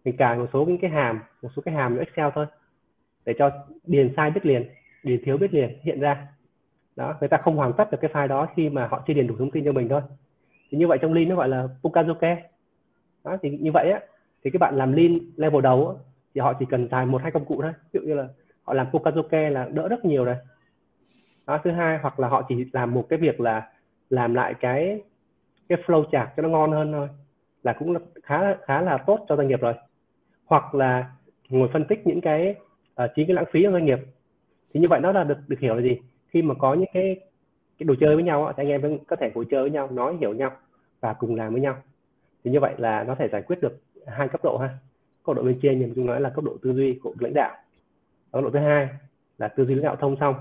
mình 0.06 0.18
cài 0.18 0.38
một 0.38 0.46
số 0.54 0.66
những 0.66 0.78
cái 0.78 0.90
hàm, 0.90 1.20
một 1.42 1.50
số 1.56 1.62
cái 1.66 1.76
hàm 1.76 1.98
Excel 1.98 2.28
thôi. 2.36 2.46
Để 3.26 3.34
cho 3.38 3.52
điền 3.86 4.14
sai 4.16 4.32
biết 4.32 4.46
liền, 4.46 4.70
điền 5.04 5.24
thiếu 5.24 5.38
biết 5.38 5.54
liền, 5.54 5.70
hiện 5.82 6.00
ra. 6.00 6.28
Đó, 6.96 7.16
người 7.20 7.30
ta 7.30 7.38
không 7.38 7.56
hoàn 7.56 7.74
tất 7.74 7.92
được 7.92 7.98
cái 8.02 8.12
file 8.14 8.28
đó 8.28 8.48
khi 8.56 8.70
mà 8.70 8.88
họ 8.88 9.04
chưa 9.08 9.14
điền 9.14 9.28
đủ 9.28 9.36
thông 9.40 9.52
tin 9.52 9.66
cho 9.66 9.72
mình 9.72 9.90
thôi. 9.90 10.02
Thì 10.72 10.78
như 10.78 10.88
vậy 10.88 10.98
trong 11.02 11.14
Lean 11.14 11.30
nó 11.30 11.36
gọi 11.36 11.50
là 11.50 11.68
Pukazuke 11.82 12.36
đó 13.26 13.38
thì 13.42 13.50
như 13.50 13.72
vậy 13.72 13.92
á 13.92 14.00
thì 14.44 14.52
các 14.52 14.60
bạn 14.60 14.76
làm 14.76 14.92
Lean 14.94 15.20
level 15.36 15.62
đầu 15.62 15.90
á, 15.90 15.96
thì 16.36 16.42
họ 16.42 16.54
chỉ 16.60 16.66
cần 16.70 16.88
xài 16.92 17.06
một 17.06 17.22
hai 17.22 17.32
công 17.32 17.46
cụ 17.46 17.62
thôi. 17.62 17.72
Ví 17.92 18.00
dụ 18.00 18.08
như 18.08 18.14
là 18.14 18.28
họ 18.64 18.74
làm 18.74 18.88
pokazuke 18.92 19.50
là 19.50 19.70
đỡ 19.72 19.88
rất 19.88 20.06
nhiều 20.06 20.26
rồi. 20.26 20.36
Đó, 21.48 21.60
thứ 21.64 21.72
hai 21.72 21.98
hoặc 21.98 22.20
là 22.20 22.28
họ 22.28 22.46
chỉ 22.50 22.66
làm 22.74 22.94
một 22.94 23.06
cái 23.10 23.20
việc 23.20 23.40
là 23.40 23.70
làm 24.10 24.34
lại 24.34 24.54
cái 24.60 25.02
cái 25.70 25.78
flow 25.86 26.04
chart 26.12 26.30
cho 26.38 26.44
nó 26.44 26.50
ngon 26.50 26.72
hơn 26.72 26.92
thôi 26.92 27.10
là 27.64 27.74
cũng 27.74 27.94
là 27.94 28.00
khá 28.24 28.56
khá 28.66 28.82
là 28.82 28.98
tốt 28.98 29.26
cho 29.30 29.36
doanh 29.36 29.48
nghiệp 29.48 29.62
rồi. 29.62 29.74
Hoặc 30.46 30.76
là 30.76 31.12
ngồi 31.50 31.70
phân 31.74 31.86
tích 31.86 32.08
những 32.08 32.22
cái 32.22 32.56
ờ, 32.96 33.06
uh, 33.06 33.12
chính 33.16 33.28
cái 33.28 33.36
lãng 33.36 33.46
phí 33.52 33.64
của 33.66 33.72
doanh 33.72 33.86
nghiệp. 33.86 34.00
Thì 34.74 34.80
như 34.80 34.88
vậy 34.88 35.00
nó 35.00 35.12
là 35.12 35.24
được 35.24 35.38
được 35.48 35.60
hiểu 35.60 35.76
là 35.76 35.82
gì? 35.82 36.00
Khi 36.28 36.42
mà 36.42 36.54
có 36.54 36.74
những 36.74 36.90
cái 36.94 37.20
cái 37.78 37.86
đồ 37.86 37.96
chơi 38.00 38.16
với 38.16 38.24
nhau 38.24 38.54
thì 38.58 38.64
anh 38.64 38.70
em 38.70 38.82
vẫn 38.82 38.98
có 39.08 39.16
thể 39.16 39.32
ngồi 39.36 39.46
chơi 39.52 39.62
với 39.62 39.72
nhau 39.72 39.92
nói 39.92 40.18
hiểu 40.20 40.34
nhau 40.34 40.52
và 41.00 41.14
cùng 41.14 41.36
làm 41.36 41.54
với 41.54 41.62
nhau 41.62 41.76
thì 42.46 42.52
như 42.52 42.60
vậy 42.60 42.74
là 42.78 43.04
nó 43.04 43.16
thể 43.16 43.28
giải 43.32 43.42
quyết 43.42 43.62
được 43.62 43.78
hai 44.08 44.28
cấp 44.28 44.44
độ 44.44 44.58
ha. 44.58 44.70
Cấp 45.26 45.36
độ 45.36 45.44
bên 45.44 45.60
trên 45.62 45.80
như 45.80 45.92
chúng 45.96 46.06
nói 46.06 46.22
là 46.22 46.30
cấp 46.30 46.44
độ 46.44 46.58
tư 46.62 46.74
duy 46.74 47.00
của 47.04 47.14
lãnh 47.20 47.34
đạo. 47.34 47.56
Cấp 48.32 48.44
độ 48.44 48.50
thứ 48.50 48.60
hai 48.60 48.90
là 49.38 49.48
tư 49.48 49.66
duy 49.66 49.76
lãnh 49.76 49.84
đạo 49.84 49.96
thông 49.96 50.16
xong 50.20 50.36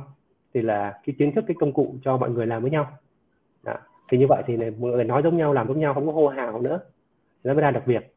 thì 0.54 0.62
là 0.62 1.00
cái 1.06 1.14
kiến 1.18 1.34
thức 1.34 1.44
cái 1.48 1.56
công 1.60 1.72
cụ 1.72 1.94
cho 2.04 2.16
mọi 2.16 2.30
người 2.30 2.46
làm 2.46 2.62
với 2.62 2.70
nhau. 2.70 2.86
Đó. 3.62 3.74
thì 4.08 4.18
như 4.18 4.26
vậy 4.28 4.42
thì 4.46 4.56
này, 4.56 4.70
mọi 4.70 4.90
người 4.90 5.04
nói 5.04 5.22
giống 5.22 5.36
nhau 5.36 5.52
làm 5.52 5.68
giống 5.68 5.80
nhau 5.80 5.94
không 5.94 6.06
có 6.06 6.12
hô 6.12 6.28
hào 6.28 6.60
nữa. 6.60 6.80
Nó 7.44 7.54
mới 7.54 7.62
ra 7.62 7.70
được 7.70 7.86
việc 7.86 8.14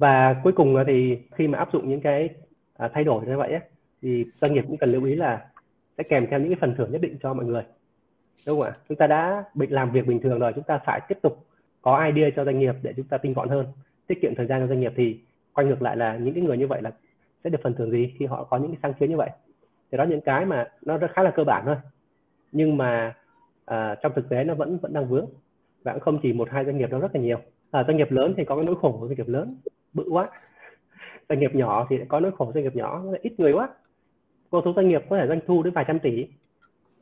và 0.00 0.40
cuối 0.44 0.52
cùng 0.52 0.76
thì 0.86 1.18
khi 1.32 1.48
mà 1.48 1.58
áp 1.58 1.68
dụng 1.72 1.88
những 1.88 2.00
cái 2.00 2.28
à, 2.76 2.90
thay 2.94 3.04
đổi 3.04 3.26
như 3.26 3.36
vậy 3.36 3.50
ấy, 3.50 3.60
thì 4.02 4.24
doanh 4.40 4.54
nghiệp 4.54 4.64
cũng 4.68 4.76
cần 4.76 4.90
lưu 4.90 5.04
ý 5.04 5.14
là 5.14 5.46
sẽ 5.98 6.04
kèm 6.08 6.26
theo 6.30 6.38
những 6.38 6.48
cái 6.48 6.58
phần 6.60 6.74
thưởng 6.78 6.92
nhất 6.92 7.00
định 7.00 7.16
cho 7.22 7.34
mọi 7.34 7.44
người. 7.44 7.62
Đúng 8.46 8.60
không 8.60 8.70
ạ? 8.70 8.76
Chúng 8.88 8.98
ta 8.98 9.06
đã 9.06 9.44
bị 9.54 9.66
làm 9.66 9.92
việc 9.92 10.06
bình 10.06 10.20
thường 10.20 10.38
rồi 10.38 10.52
chúng 10.54 10.64
ta 10.64 10.78
phải 10.84 11.00
tiếp 11.08 11.18
tục 11.22 11.46
có 11.82 12.04
idea 12.04 12.30
cho 12.36 12.44
doanh 12.44 12.58
nghiệp 12.58 12.74
để 12.82 12.92
chúng 12.96 13.06
ta 13.06 13.18
tinh 13.18 13.32
gọn 13.32 13.48
hơn 13.48 13.66
tiết 14.06 14.22
kiệm 14.22 14.34
thời 14.34 14.46
gian 14.46 14.60
cho 14.60 14.66
doanh 14.66 14.80
nghiệp 14.80 14.92
thì 14.96 15.20
quay 15.52 15.66
ngược 15.66 15.82
lại 15.82 15.96
là 15.96 16.16
những 16.16 16.34
cái 16.34 16.42
người 16.42 16.58
như 16.58 16.66
vậy 16.66 16.82
là 16.82 16.90
sẽ 17.44 17.50
được 17.50 17.58
phần 17.62 17.74
thưởng 17.74 17.90
gì 17.90 18.14
khi 18.18 18.26
họ 18.26 18.44
có 18.44 18.56
những 18.56 18.70
cái 18.70 18.78
sáng 18.82 18.94
kiến 18.94 19.10
như 19.10 19.16
vậy. 19.16 19.30
Thì 19.92 19.98
đó 19.98 20.04
những 20.04 20.20
cái 20.20 20.44
mà 20.44 20.68
nó 20.82 20.98
rất 20.98 21.10
khá 21.14 21.22
là 21.22 21.30
cơ 21.30 21.44
bản 21.44 21.62
thôi. 21.66 21.76
Nhưng 22.52 22.76
mà 22.76 23.14
à, 23.64 23.94
trong 24.02 24.12
thực 24.16 24.28
tế 24.28 24.44
nó 24.44 24.54
vẫn 24.54 24.78
vẫn 24.78 24.92
đang 24.92 25.08
vướng 25.08 25.26
và 25.82 25.92
cũng 25.92 26.00
không 26.00 26.18
chỉ 26.22 26.32
một 26.32 26.48
hai 26.50 26.64
doanh 26.64 26.78
nghiệp 26.78 26.90
đâu 26.90 27.00
rất 27.00 27.14
là 27.14 27.20
nhiều. 27.20 27.38
À, 27.70 27.84
doanh 27.86 27.96
nghiệp 27.96 28.10
lớn 28.10 28.34
thì 28.36 28.44
có 28.44 28.56
cái 28.56 28.64
nỗi 28.64 28.74
khổ 28.80 28.96
của 29.00 29.06
doanh 29.06 29.16
nghiệp 29.16 29.28
lớn 29.28 29.56
bự 29.92 30.04
quá. 30.10 30.28
Doanh 31.28 31.40
nghiệp 31.40 31.54
nhỏ 31.54 31.86
thì 31.90 31.96
có 32.08 32.20
nỗi 32.20 32.32
khổ 32.38 32.52
doanh 32.54 32.64
nghiệp 32.64 32.76
nhỏ 32.76 33.04
ít 33.22 33.40
người 33.40 33.52
quá. 33.52 33.68
Một 34.50 34.62
số 34.64 34.72
doanh 34.76 34.88
nghiệp 34.88 35.02
có 35.08 35.18
thể 35.18 35.26
doanh 35.28 35.40
thu 35.46 35.62
đến 35.62 35.72
vài 35.74 35.84
trăm 35.88 35.98
tỷ 35.98 36.26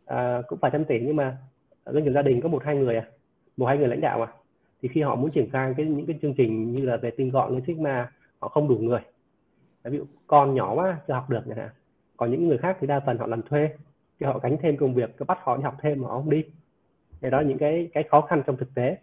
à, 0.07 0.43
cũng 0.49 0.59
vài 0.63 0.71
trăm 0.73 0.85
tỷ 0.85 1.01
nhưng 1.01 1.17
mà 1.17 1.37
doanh 1.85 2.05
nghiệp 2.05 2.13
gia 2.15 2.23
đình 2.23 2.41
có 2.41 2.49
một 2.49 2.65
hai 2.65 2.77
người 2.77 2.97
à 2.97 3.07
một 3.57 3.67
hai 3.67 3.79
người 3.79 3.89
lãnh 3.89 4.01
đạo 4.01 4.23
à 4.23 4.29
thì 4.83 4.89
khi 4.89 5.03
họ 5.03 5.15
muốn 5.17 5.31
triển 5.31 5.51
khai 5.51 5.75
cái 5.77 5.87
những 5.87 6.07
cái 6.07 6.19
chương 6.23 6.35
trình 6.35 6.73
như 6.73 6.85
là 6.85 6.97
về 6.97 7.11
tinh 7.11 7.31
gọn 7.31 7.53
Lean 7.53 7.65
Sigma 7.65 8.13
họ 8.39 8.49
không 8.49 8.69
đủ 8.69 8.77
người. 8.77 9.01
Ví 9.85 9.99
dụ 9.99 10.05
con 10.27 10.55
nhỏ 10.55 10.75
quá 10.75 10.99
chưa 11.09 11.15
học 11.15 11.31
được 11.31 11.41
chẳng 11.49 11.59
hạn. 11.59 11.69
Còn 12.17 12.31
những 12.31 12.49
người 12.49 12.59
khác 12.59 12.77
thì 12.81 12.87
đa 12.87 13.01
phần 13.01 13.19
họ 13.19 13.27
làm 13.27 13.43
thuê 13.43 13.69
thì 14.21 14.27
họ 14.27 14.39
gánh 14.43 14.57
thêm 14.63 14.77
công 14.77 14.95
việc 14.95 15.17
cứ 15.17 15.25
bắt 15.25 15.39
họ 15.43 15.57
đi 15.57 15.63
học 15.63 15.75
thêm 15.81 16.03
mà 16.03 16.09
họ 16.09 16.15
không 16.15 16.31
đi. 16.31 16.45
Thì 17.21 17.31
đó 17.31 17.41
những 17.41 17.59
cái 17.59 17.91
cái 17.93 18.05
khó 18.11 18.21
khăn 18.21 18.43
trong 18.47 18.57
thực 18.57 18.75
tế. 18.75 18.97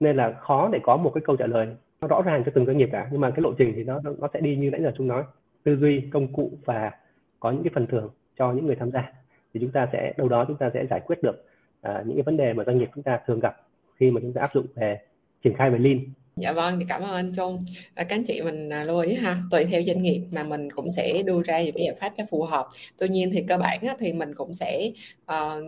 Nên 0.00 0.16
là 0.16 0.32
khó 0.32 0.68
để 0.72 0.78
có 0.82 0.96
một 0.96 1.10
cái 1.14 1.22
câu 1.24 1.36
trả 1.36 1.46
lời 1.46 1.68
nó 2.00 2.08
rõ 2.08 2.22
ràng 2.22 2.42
cho 2.44 2.52
từng 2.54 2.66
doanh 2.66 2.78
nghiệp 2.78 2.88
cả 2.92 3.08
nhưng 3.12 3.20
mà 3.20 3.30
cái 3.30 3.40
lộ 3.40 3.52
trình 3.58 3.72
thì 3.76 3.84
nó 3.84 4.00
nó 4.18 4.28
sẽ 4.34 4.40
đi 4.40 4.56
như 4.56 4.70
nãy 4.70 4.82
giờ 4.82 4.92
chúng 4.96 5.08
nói. 5.08 5.24
Tư 5.62 5.76
duy 5.76 6.08
công 6.12 6.32
cụ 6.32 6.52
và 6.64 6.92
có 7.40 7.50
những 7.50 7.62
cái 7.62 7.70
phần 7.74 7.86
thưởng 7.86 8.10
cho 8.38 8.52
những 8.52 8.66
người 8.66 8.76
tham 8.76 8.90
gia. 8.90 9.12
Thì 9.54 9.60
chúng 9.60 9.70
ta 9.70 9.88
sẽ 9.92 10.12
đâu 10.16 10.28
đó 10.28 10.44
chúng 10.48 10.56
ta 10.56 10.70
sẽ 10.74 10.86
giải 10.90 11.00
quyết 11.00 11.22
được 11.22 11.44
uh, 11.88 12.06
những 12.06 12.16
cái 12.16 12.22
vấn 12.22 12.36
đề 12.36 12.52
mà 12.52 12.64
doanh 12.64 12.78
nghiệp 12.78 12.88
chúng 12.94 13.04
ta 13.04 13.20
thường 13.26 13.40
gặp 13.40 13.56
khi 13.96 14.10
mà 14.10 14.20
chúng 14.20 14.32
ta 14.32 14.40
áp 14.40 14.50
dụng 14.54 14.66
về 14.74 14.98
triển 15.44 15.54
khai 15.58 15.70
về 15.70 15.78
lean 15.78 15.98
Dạ 16.40 16.52
vâng, 16.52 16.80
thì 16.80 16.86
cảm 16.88 17.02
ơn 17.02 17.10
anh 17.10 17.32
Trung. 17.36 17.62
À, 17.94 18.04
các 18.04 18.16
anh 18.16 18.24
chị 18.24 18.42
mình 18.42 18.68
à, 18.68 18.84
lưu 18.84 18.98
ý 18.98 19.14
ha, 19.14 19.38
tùy 19.50 19.64
theo 19.64 19.82
doanh 19.86 20.02
nghiệp 20.02 20.22
mà 20.30 20.42
mình 20.42 20.70
cũng 20.70 20.90
sẽ 20.90 21.22
đưa 21.22 21.42
ra 21.42 21.62
những 21.62 21.78
giải 21.78 21.94
pháp 22.00 22.12
cho 22.16 22.24
phù 22.30 22.42
hợp. 22.42 22.68
Tuy 22.98 23.08
nhiên 23.08 23.30
thì 23.30 23.44
cơ 23.48 23.58
bản 23.58 23.80
á, 23.82 23.96
thì 23.98 24.12
mình 24.12 24.34
cũng 24.34 24.54
sẽ 24.54 24.90
uh, 25.32 25.62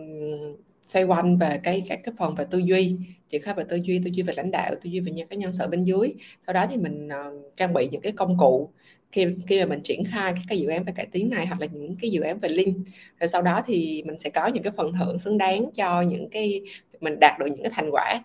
xoay 0.91 1.05
quanh 1.05 1.37
về 1.37 1.59
cái 1.63 1.83
các 1.87 1.99
cái 2.03 2.13
phần 2.17 2.35
về 2.35 2.45
tư 2.51 2.57
duy 2.57 2.95
triển 3.29 3.41
khai 3.41 3.53
về 3.53 3.63
tư 3.69 3.79
duy 3.83 4.01
tư 4.05 4.09
duy 4.13 4.23
về 4.23 4.33
lãnh 4.37 4.51
đạo 4.51 4.75
tư 4.81 4.89
duy 4.89 4.99
về 4.99 5.11
những 5.11 5.27
cái 5.27 5.37
nhân 5.37 5.53
sự 5.53 5.67
bên 5.67 5.83
dưới 5.83 6.13
sau 6.41 6.53
đó 6.53 6.65
thì 6.69 6.77
mình 6.77 7.07
uh, 7.07 7.57
trang 7.57 7.73
bị 7.73 7.87
những 7.91 8.01
cái 8.01 8.11
công 8.11 8.37
cụ 8.37 8.69
khi 9.11 9.27
khi 9.47 9.59
mà 9.59 9.65
mình 9.65 9.81
triển 9.83 10.03
khai 10.11 10.33
các 10.33 10.41
cái 10.47 10.59
dự 10.59 10.67
án 10.67 10.83
về 10.83 10.93
cải 10.95 11.05
tiến 11.05 11.29
này 11.29 11.45
hoặc 11.45 11.61
là 11.61 11.67
những 11.73 11.95
cái 12.01 12.11
dự 12.11 12.21
án 12.21 12.39
về 12.39 12.49
link 12.49 12.77
rồi 13.19 13.27
sau 13.27 13.41
đó 13.41 13.61
thì 13.65 14.03
mình 14.05 14.19
sẽ 14.19 14.29
có 14.29 14.47
những 14.47 14.63
cái 14.63 14.71
phần 14.77 14.91
thưởng 14.99 15.17
xứng 15.17 15.37
đáng 15.37 15.65
cho 15.73 16.01
những 16.01 16.29
cái 16.29 16.61
mình 17.01 17.19
đạt 17.19 17.39
được 17.39 17.45
những 17.45 17.63
cái 17.63 17.71
thành 17.75 17.89
quả 17.91 18.21